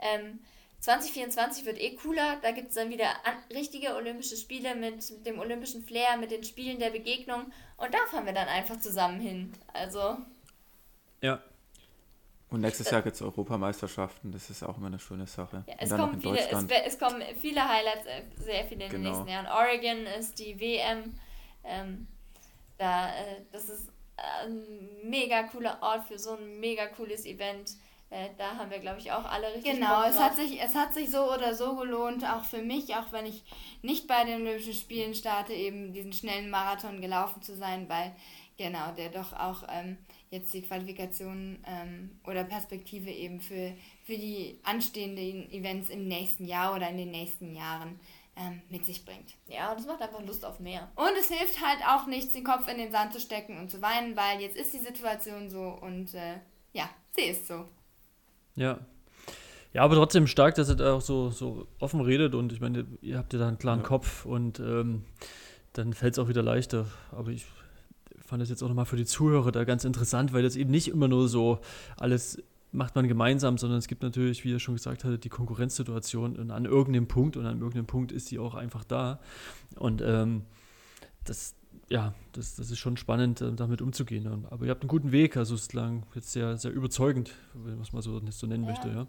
[0.00, 0.40] Ähm,
[0.80, 2.38] 2024 wird eh cooler.
[2.42, 3.08] Da gibt es dann wieder
[3.52, 7.52] richtige Olympische Spiele mit dem olympischen Flair, mit den Spielen der Begegnung.
[7.76, 9.52] Und da fahren wir dann einfach zusammen hin.
[9.72, 10.18] Also.
[11.20, 11.40] Ja,
[12.50, 15.64] und nächstes Jahr gibt es Europameisterschaften, das ist auch immer eine schöne Sache.
[15.66, 19.02] Ja, es, kommen viele, es, es, kommen viele Highlights, äh, sehr viele in genau.
[19.02, 19.46] den nächsten Jahren.
[19.46, 21.14] Oregon ist die WM.
[21.64, 22.06] Ähm,
[22.78, 24.64] da, äh, das ist ein
[25.04, 27.72] mega cooler Ort für so ein mega cooles Event.
[28.10, 30.94] Äh, da haben wir, glaube ich, auch alle richtig Genau, es hat, sich, es hat
[30.94, 33.44] sich so oder so gelohnt, auch für mich, auch wenn ich
[33.82, 38.16] nicht bei den Olympischen Spielen starte, eben diesen schnellen Marathon gelaufen zu sein, weil
[38.56, 39.98] genau, der doch auch ähm,
[40.30, 43.72] jetzt die Qualifikation ähm, oder Perspektive eben für,
[44.04, 47.98] für die anstehenden Events im nächsten Jahr oder in den nächsten Jahren
[48.36, 49.34] ähm, mit sich bringt.
[49.46, 50.88] Ja, und es macht einfach Lust auf mehr.
[50.94, 53.82] Und es hilft halt auch nichts, den Kopf in den Sand zu stecken und zu
[53.82, 56.34] weinen, weil jetzt ist die Situation so und äh,
[56.72, 57.64] ja, sie ist so.
[58.54, 58.78] Ja.
[59.74, 62.86] Ja, aber trotzdem stark, dass ihr da auch so, so offen redet und ich meine,
[63.02, 63.86] ihr habt ja da einen klaren ja.
[63.86, 65.04] Kopf und ähm,
[65.74, 66.86] dann fällt es auch wieder leichter.
[67.12, 67.44] Aber ich
[68.28, 70.88] fand das jetzt auch nochmal für die Zuhörer da ganz interessant, weil das eben nicht
[70.88, 71.60] immer nur so
[71.96, 76.36] alles macht man gemeinsam, sondern es gibt natürlich, wie ihr schon gesagt hattet, die Konkurrenzsituation
[76.36, 79.20] und an irgendeinem Punkt und an irgendeinem Punkt ist sie auch einfach da.
[79.76, 80.44] Und ähm,
[81.24, 81.54] das,
[81.88, 84.46] ja, das, das ist schon spannend, äh, damit umzugehen.
[84.50, 88.02] Aber ihr habt einen guten Weg, also es klang jetzt sehr, sehr überzeugend, was man
[88.02, 88.70] so, nicht so nennen ja.
[88.70, 89.06] möchte, ja.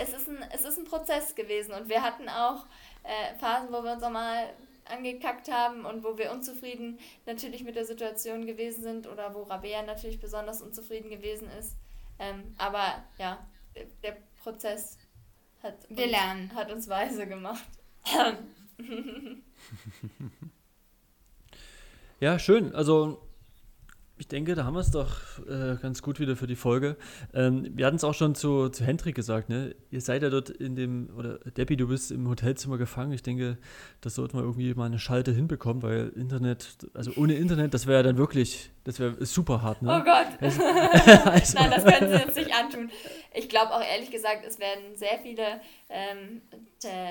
[0.00, 2.64] Es ist, ein, es ist ein Prozess gewesen und wir hatten auch
[3.02, 4.46] äh, Phasen, wo wir uns auch mal
[4.90, 9.82] angekackt haben und wo wir unzufrieden natürlich mit der Situation gewesen sind oder wo Rabea
[9.82, 11.76] natürlich besonders unzufrieden gewesen ist.
[12.18, 14.98] Ähm, aber ja, der, der Prozess
[15.62, 16.54] hat wir uns, lernen.
[16.54, 17.68] hat uns weise gemacht.
[22.20, 22.74] ja, schön.
[22.74, 23.29] Also
[24.20, 25.08] ich denke, da haben wir es doch
[25.48, 26.96] äh, ganz gut wieder für die Folge.
[27.32, 29.74] Ähm, wir hatten es auch schon zu, zu Hendrik gesagt, ne?
[29.90, 33.12] Ihr seid ja dort in dem, oder Debbie, du bist im Hotelzimmer gefangen.
[33.12, 33.56] Ich denke,
[34.02, 38.00] das sollte man irgendwie mal eine Schalte hinbekommen, weil Internet, also ohne Internet, das wäre
[38.00, 40.00] ja dann wirklich, das wäre super hart, ne?
[40.00, 40.26] Oh Gott.
[40.40, 42.90] Also, also, Nein, das können Sie uns nicht antun.
[43.32, 46.42] Ich glaube auch ehrlich gesagt, es werden sehr viele ähm,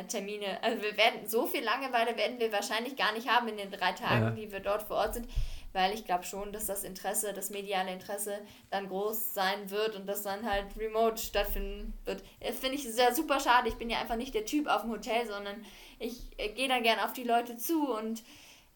[0.07, 3.71] Termine, also wir werden, so viel Langeweile werden wir wahrscheinlich gar nicht haben in den
[3.71, 4.31] drei Tagen, ja.
[4.31, 5.27] die wir dort vor Ort sind
[5.73, 8.39] weil ich glaube schon, dass das Interesse, das mediale Interesse
[8.69, 12.23] dann groß sein wird und das dann halt remote stattfinden wird.
[12.39, 13.69] Das finde ich sehr super schade.
[13.69, 15.63] Ich bin ja einfach nicht der Typ auf dem Hotel, sondern
[15.99, 18.23] ich äh, gehe dann gern auf die Leute zu und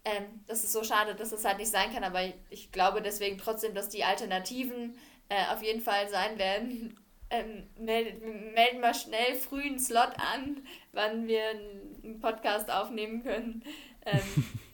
[0.05, 3.37] ähm, das ist so schade, dass das halt nicht sein kann, aber ich, glaube deswegen
[3.37, 4.97] trotzdem, dass die Alternativen
[5.29, 6.99] äh, auf jeden Fall sein werden.
[7.29, 13.63] Ähm, melden wir schnell früh einen Slot an, wann wir einen Podcast aufnehmen können.
[14.05, 14.45] Ähm,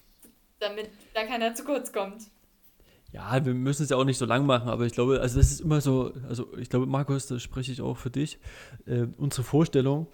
[0.59, 2.23] damit da keiner zu kurz kommt.
[3.11, 5.51] Ja, wir müssen es ja auch nicht so lang machen, aber ich glaube, also das
[5.51, 8.37] ist immer so, also ich glaube, Markus, da spreche ich auch für dich,
[8.85, 10.07] äh, unsere Vorstellung,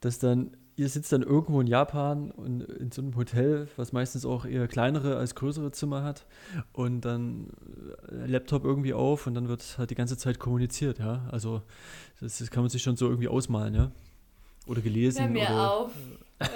[0.00, 4.26] dass dann, ihr sitzt dann irgendwo in Japan und in so einem Hotel, was meistens
[4.26, 6.26] auch eher kleinere als größere Zimmer hat
[6.72, 7.48] und dann
[8.10, 11.62] äh, Laptop irgendwie auf und dann wird halt die ganze Zeit kommuniziert, ja, also
[12.20, 13.92] das, das kann man sich schon so irgendwie ausmalen, ja,
[14.66, 15.22] oder gelesen.
[15.22, 15.92] Hör mir oder, auf.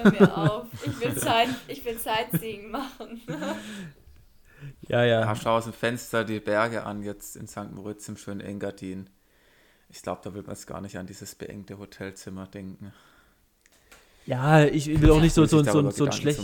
[0.03, 0.66] Hör mir auf.
[0.84, 3.20] Ich will, Zeit, ich will Sightseeing machen.
[4.89, 5.20] Ja, ja.
[5.20, 5.37] ja.
[5.37, 7.72] Schau aus dem Fenster die Berge an, jetzt in St.
[7.72, 9.11] Moritz im schönen Engadin.
[9.89, 12.93] Ich glaube, da will man es gar nicht an dieses beengte Hotelzimmer denken.
[14.26, 16.41] Ja, ich will auch nicht so, so, so, so ein schlecht,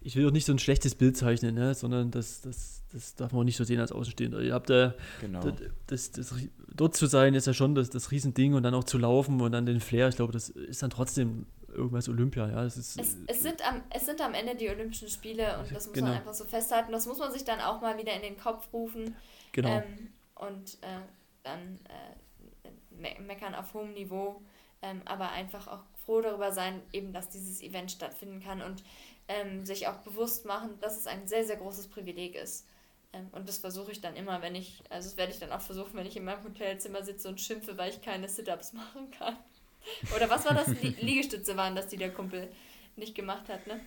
[0.00, 1.74] ich will auch nicht so ein schlechtes Bild zeichnen, ne?
[1.74, 4.40] sondern das, das, das darf man auch nicht so sehen als Außenstehender.
[4.40, 5.40] Ihr habt da, genau.
[5.40, 5.54] das,
[5.86, 6.34] das, das,
[6.74, 9.52] dort zu sein ist ja schon das, das Riesending und dann auch zu laufen und
[9.52, 10.08] dann den Flair.
[10.08, 12.48] Ich glaube, das ist dann trotzdem irgendwas Olympia.
[12.48, 15.74] Ja, es, ist, es, es, sind am, es sind am Ende die Olympischen Spiele und
[15.74, 16.08] das muss genau.
[16.08, 16.92] man einfach so festhalten.
[16.92, 19.16] Das muss man sich dann auch mal wieder in den Kopf rufen.
[19.52, 19.68] Genau.
[19.68, 21.00] Ähm, und äh,
[21.42, 24.42] dann äh, me meckern auf hohem Niveau,
[24.82, 28.82] ähm, aber einfach auch froh darüber sein, eben, dass dieses Event stattfinden kann und
[29.28, 32.66] ähm, sich auch bewusst machen, dass es ein sehr, sehr großes Privileg ist,
[33.14, 35.60] Ähm, und das versuche ich dann immer, wenn ich, also das werde ich dann auch
[35.60, 39.36] versuchen, wenn ich in meinem Hotelzimmer sitze und schimpfe, weil ich keine Sit-Ups machen kann.
[40.16, 40.68] Oder was war das?
[41.00, 42.48] Liegestütze waren das, die der Kumpel
[42.96, 43.80] nicht gemacht hat, ne?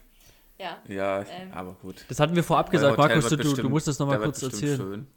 [0.57, 0.77] Ja.
[0.87, 2.05] Ja, ähm, aber gut.
[2.07, 4.77] Das hatten wir vorab gesagt, Markus, du, bestimmt, du musst das nochmal kurz erzählen.
[4.77, 5.07] Schön.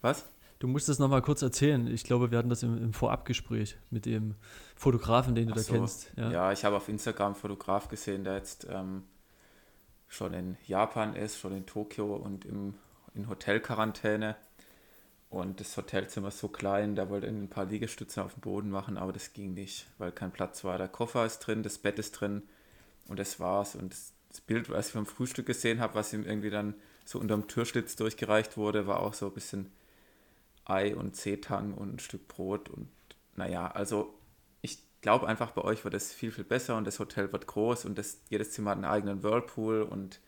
[0.00, 0.24] Was?
[0.58, 1.86] Du musst das nochmal kurz erzählen.
[1.88, 4.34] Ich glaube, wir hatten das im, im Vorabgespräch mit dem
[4.74, 5.72] Fotografen, den du Ach da so.
[5.74, 6.12] kennst.
[6.16, 9.04] Ja, ja ich habe auf Instagram einen Fotograf gesehen, der jetzt ähm,
[10.08, 12.74] schon in Japan ist, schon in Tokio und im,
[13.14, 14.36] in Hotelquarantäne.
[15.36, 18.96] Und das Hotelzimmer ist so klein, der wollte ein paar Liegestützen auf dem Boden machen,
[18.96, 20.78] aber das ging nicht, weil kein Platz war.
[20.78, 22.42] Der Koffer ist drin, das Bett ist drin
[23.06, 23.74] und das war's.
[23.74, 26.74] Und das, das Bild, was ich vom Frühstück gesehen habe, was ihm irgendwie dann
[27.04, 29.70] so unterm Türschlitz durchgereicht wurde, war auch so ein bisschen
[30.64, 32.70] Ei und Seetang und ein Stück Brot.
[32.70, 32.88] Und
[33.34, 34.14] naja, also
[34.62, 37.84] ich glaube einfach, bei euch wird es viel, viel besser und das Hotel wird groß
[37.84, 40.18] und das, jedes Zimmer hat einen eigenen Whirlpool und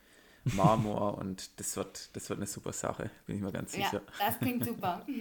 [0.54, 4.02] Marmor und das wird, das wird eine super Sache, bin ich mir ganz sicher.
[4.18, 5.04] Ja, das klingt super.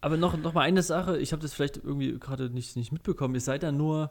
[0.00, 3.34] Aber noch, noch mal eine Sache, ich habe das vielleicht irgendwie gerade nicht, nicht mitbekommen.
[3.34, 4.10] Ihr seid ja nur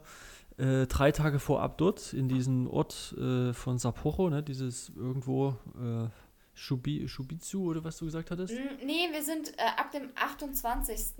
[0.57, 4.43] äh, drei Tage vorab dort, in diesem Ort äh, von Sapporo, ne?
[4.43, 6.09] dieses irgendwo äh,
[6.53, 8.53] Shubi, Shubitsu oder was du gesagt hattest?
[8.83, 11.13] Nee, wir sind äh, ab dem 28.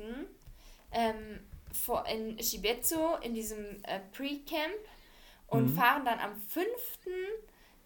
[0.92, 1.40] Ähm,
[1.72, 4.74] vor, in Shibetsu in diesem äh, Pre-Camp
[5.48, 5.76] und mhm.
[5.76, 6.66] fahren dann am 5.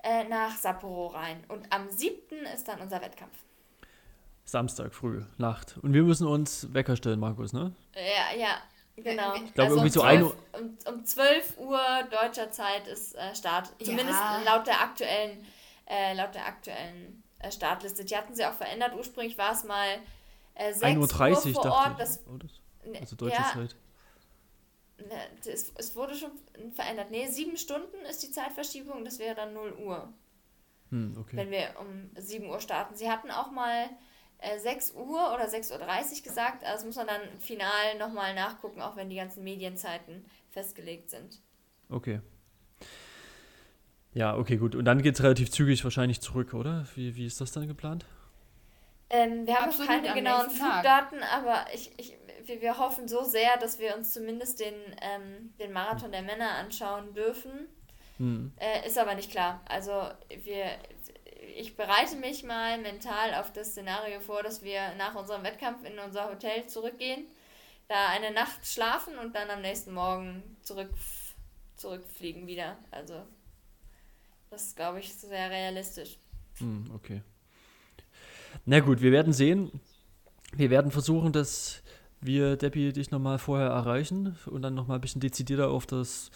[0.04, 1.44] Äh, nach Sapporo rein.
[1.48, 2.46] Und am 7.
[2.54, 3.38] ist dann unser Wettkampf.
[4.44, 5.78] Samstag früh, Nacht.
[5.82, 7.74] Und wir müssen uns Wecker stellen, Markus, ne?
[7.96, 8.58] Ja, ja,
[8.98, 9.34] genau.
[9.36, 10.36] Ich glaube, also irgendwie um so 1 Uhr.
[10.60, 11.80] Um, um 12 Uhr
[12.12, 13.72] deutscher Zeit ist äh, Start.
[13.82, 14.42] Zumindest ja.
[14.46, 15.46] laut der aktuellen,
[15.86, 18.04] äh, laut der aktuellen äh, Startliste.
[18.04, 18.94] Die hatten sie auch verändert.
[18.98, 19.88] Ursprünglich war es mal
[20.56, 21.92] äh, 6 1.30 Uhr vor Ort.
[21.92, 22.20] Ich, das,
[22.86, 23.76] ne, also deutsche ja, Zeit.
[24.98, 26.32] Ne, es, es wurde schon
[26.74, 27.12] verändert.
[27.12, 30.14] Nee, sieben Stunden ist die Zeitverschiebung, das wäre dann 0 Uhr.
[30.90, 31.38] Hm, okay.
[31.38, 32.96] Wenn wir um 7 Uhr starten.
[32.96, 33.90] Sie hatten auch mal
[34.38, 36.64] äh, 6 Uhr oder 6.30 Uhr gesagt.
[36.64, 41.42] Also muss man dann final nochmal nachgucken, auch wenn die ganzen Medienzeiten festgelegt sind.
[41.90, 42.22] Okay.
[44.14, 44.76] Ja, okay, gut.
[44.76, 46.86] Und dann geht es relativ zügig wahrscheinlich zurück, oder?
[46.96, 48.06] Wie, wie ist das dann geplant?
[49.10, 53.58] Ähm, wir haben noch keine genauen Flugdaten, aber ich, ich, wir, wir hoffen so sehr,
[53.58, 57.68] dass wir uns zumindest den, ähm, den Marathon der Männer anschauen dürfen.
[58.18, 58.54] Mhm.
[58.58, 59.62] Äh, ist aber nicht klar.
[59.66, 59.92] Also
[60.44, 60.66] wir,
[61.56, 66.00] ich bereite mich mal mental auf das Szenario vor, dass wir nach unserem Wettkampf in
[66.00, 67.26] unser Hotel zurückgehen,
[67.88, 70.90] da eine Nacht schlafen und dann am nächsten Morgen zurück,
[71.76, 72.78] zurückfliegen wieder.
[72.92, 73.24] Also
[74.50, 76.18] das ist, glaube ich, sehr realistisch.
[76.60, 77.22] Hm, okay.
[78.66, 79.82] Na gut, wir werden sehen.
[80.56, 81.83] Wir werden versuchen, dass
[82.26, 86.32] wir, Debbie, dich nochmal vorher erreichen und dann nochmal ein bisschen dezidierter auf das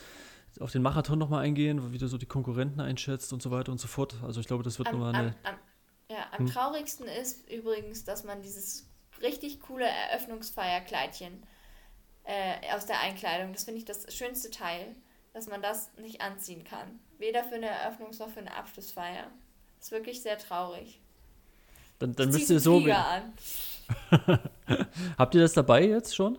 [0.60, 3.80] auf den Marathon nochmal eingehen, wie du so die Konkurrenten einschätzt und so weiter und
[3.80, 4.16] so fort.
[4.24, 5.36] Also ich glaube, das wird nochmal eine.
[5.44, 5.56] Am,
[6.10, 6.48] ja, am hm?
[6.48, 8.88] traurigsten ist übrigens, dass man dieses
[9.22, 11.44] richtig coole Eröffnungsfeierkleidchen
[12.24, 14.96] äh, aus der Einkleidung, das finde ich das schönste Teil,
[15.34, 17.00] dass man das nicht anziehen kann.
[17.18, 19.28] Weder für eine Eröffnungs- noch für eine Abschlussfeier.
[19.78, 21.00] Das ist wirklich sehr traurig.
[22.00, 22.78] Dann, dann müsst ihr so.
[22.78, 23.34] An.
[25.18, 26.38] Habt ihr das dabei jetzt schon?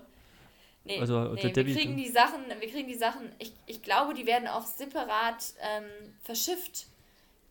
[0.85, 4.27] Nee, also, nee wir kriegen die Sachen, wir kriegen die Sachen, ich, ich glaube, die
[4.27, 5.85] werden auch separat ähm,
[6.23, 6.87] verschifft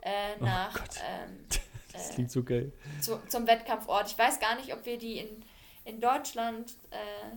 [0.01, 0.79] äh, oh nach.
[0.79, 1.45] Oh ähm,
[1.93, 2.71] das klingt so geil.
[3.01, 4.07] Zu, zum Wettkampfort.
[4.07, 5.43] Ich weiß gar nicht, ob wir die in,
[5.85, 6.71] in Deutschland.
[6.89, 7.35] Äh,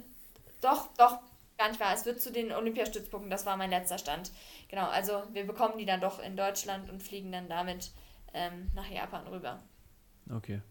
[0.63, 1.19] doch, doch,
[1.59, 1.93] gar nicht wahr.
[1.93, 4.31] Es wird zu den Olympiastützpunkten, das war mein letzter Stand.
[4.69, 7.91] Genau, also wir bekommen die dann doch in Deutschland und fliegen dann damit
[8.33, 9.61] ähm, nach Japan rüber.
[10.35, 10.63] Okay.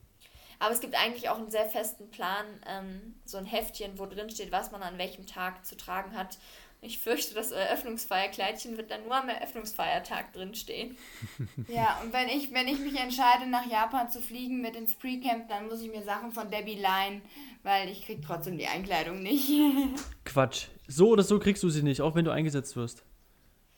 [0.60, 4.30] Aber es gibt eigentlich auch einen sehr festen Plan, ähm, so ein Heftchen, wo drin
[4.30, 6.38] steht, was man an welchem Tag zu tragen hat.
[6.82, 10.98] Ich fürchte, das Eröffnungsfeierkleidchen wird dann nur am Eröffnungsfeiertag drinstehen.
[11.68, 15.50] Ja, und wenn ich, wenn ich mich entscheide, nach Japan zu fliegen mit ins Pre-Camp,
[15.50, 17.22] dann muss ich mir Sachen von Debbie leihen,
[17.64, 19.50] weil ich krieg trotzdem die Einkleidung nicht.
[20.26, 20.68] Quatsch.
[20.88, 23.04] So oder so kriegst du sie nicht, auch wenn du eingesetzt wirst.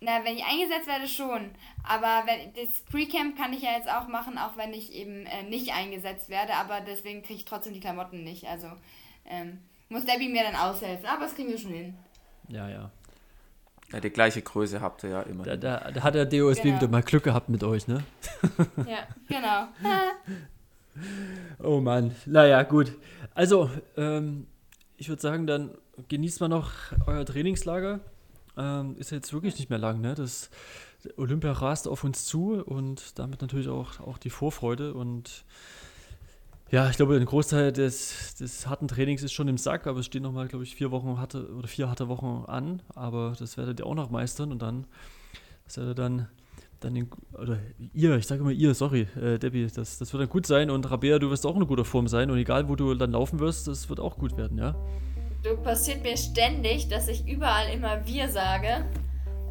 [0.03, 1.51] Na, wenn ich eingesetzt werde, schon.
[1.83, 5.43] Aber wenn, das Pre-Camp kann ich ja jetzt auch machen, auch wenn ich eben äh,
[5.43, 6.55] nicht eingesetzt werde.
[6.55, 8.47] Aber deswegen kriege ich trotzdem die Klamotten nicht.
[8.47, 8.67] Also
[9.25, 9.59] ähm,
[9.89, 11.05] muss Debbie mir dann aushelfen.
[11.05, 11.93] Aber das kriegen wir schon hin.
[12.47, 12.89] Ja, ja.
[13.91, 15.43] Ja, die gleiche Größe habt ihr ja immer.
[15.43, 16.77] Da, da, da hat der DOSB genau.
[16.77, 18.03] wieder mal Glück gehabt mit euch, ne?
[18.87, 19.67] ja, genau.
[21.63, 22.15] oh Mann.
[22.25, 22.93] Naja, gut.
[23.35, 24.47] Also, ähm,
[24.97, 26.71] ich würde sagen, dann genießt mal noch
[27.05, 27.99] euer Trainingslager
[28.57, 30.01] ähm, ist jetzt wirklich nicht mehr lang.
[30.01, 30.15] Ne?
[30.15, 30.49] Das
[31.17, 34.93] Olympia rast auf uns zu und damit natürlich auch, auch die Vorfreude.
[34.93, 35.45] Und
[36.69, 40.05] ja, ich glaube, ein Großteil des, des harten Trainings ist schon im Sack, aber es
[40.05, 42.81] stehen nochmal, glaube ich, vier Wochen harte oder vier harte Wochen an.
[42.95, 44.85] Aber das werdet ihr auch noch meistern und dann,
[45.67, 46.27] werdet ihr dann
[46.81, 47.59] dann in, oder
[47.93, 50.89] ihr, ich sage immer ihr, sorry, äh, Debbie, das, das wird dann gut sein und
[50.89, 53.67] Rabea, du wirst auch in guter Form sein und egal wo du dann laufen wirst,
[53.67, 54.75] das wird auch gut werden, ja?
[55.43, 58.85] Du passiert mir ständig, dass ich überall immer wir sage.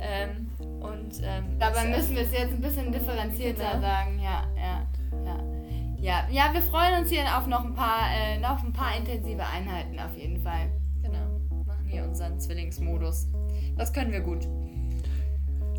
[0.01, 0.49] Ähm,
[0.81, 3.81] und ähm, dabei müssen wir es jetzt ein bisschen differenzierter genau.
[3.81, 4.87] sagen, ja, ja,
[5.25, 5.41] ja.
[6.01, 9.43] Ja, ja, wir freuen uns hier auf noch ein paar, äh, noch ein paar intensive
[9.45, 10.71] Einheiten auf jeden Fall.
[11.03, 13.29] Genau, machen wir unseren Zwillingsmodus.
[13.77, 14.49] Das können wir gut.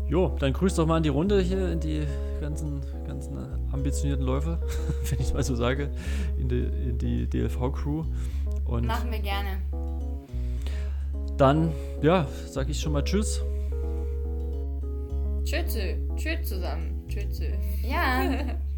[0.08, 2.06] Jo, dann grüß doch mal in die Runde hier, in die
[2.40, 3.36] ganzen, ganzen
[3.72, 4.60] ambitionierten Läufer,
[5.10, 5.90] wenn ich es mal so sage,
[6.38, 8.04] in die, in die DLV-Crew.
[8.68, 9.58] Machen wir gerne.
[11.42, 13.42] Dann, ja, sag ich schon mal Tschüss.
[15.42, 15.76] Tschüss.
[16.14, 17.02] Tschüss zusammen.
[17.08, 17.40] Tschüss.
[17.82, 18.60] Ja.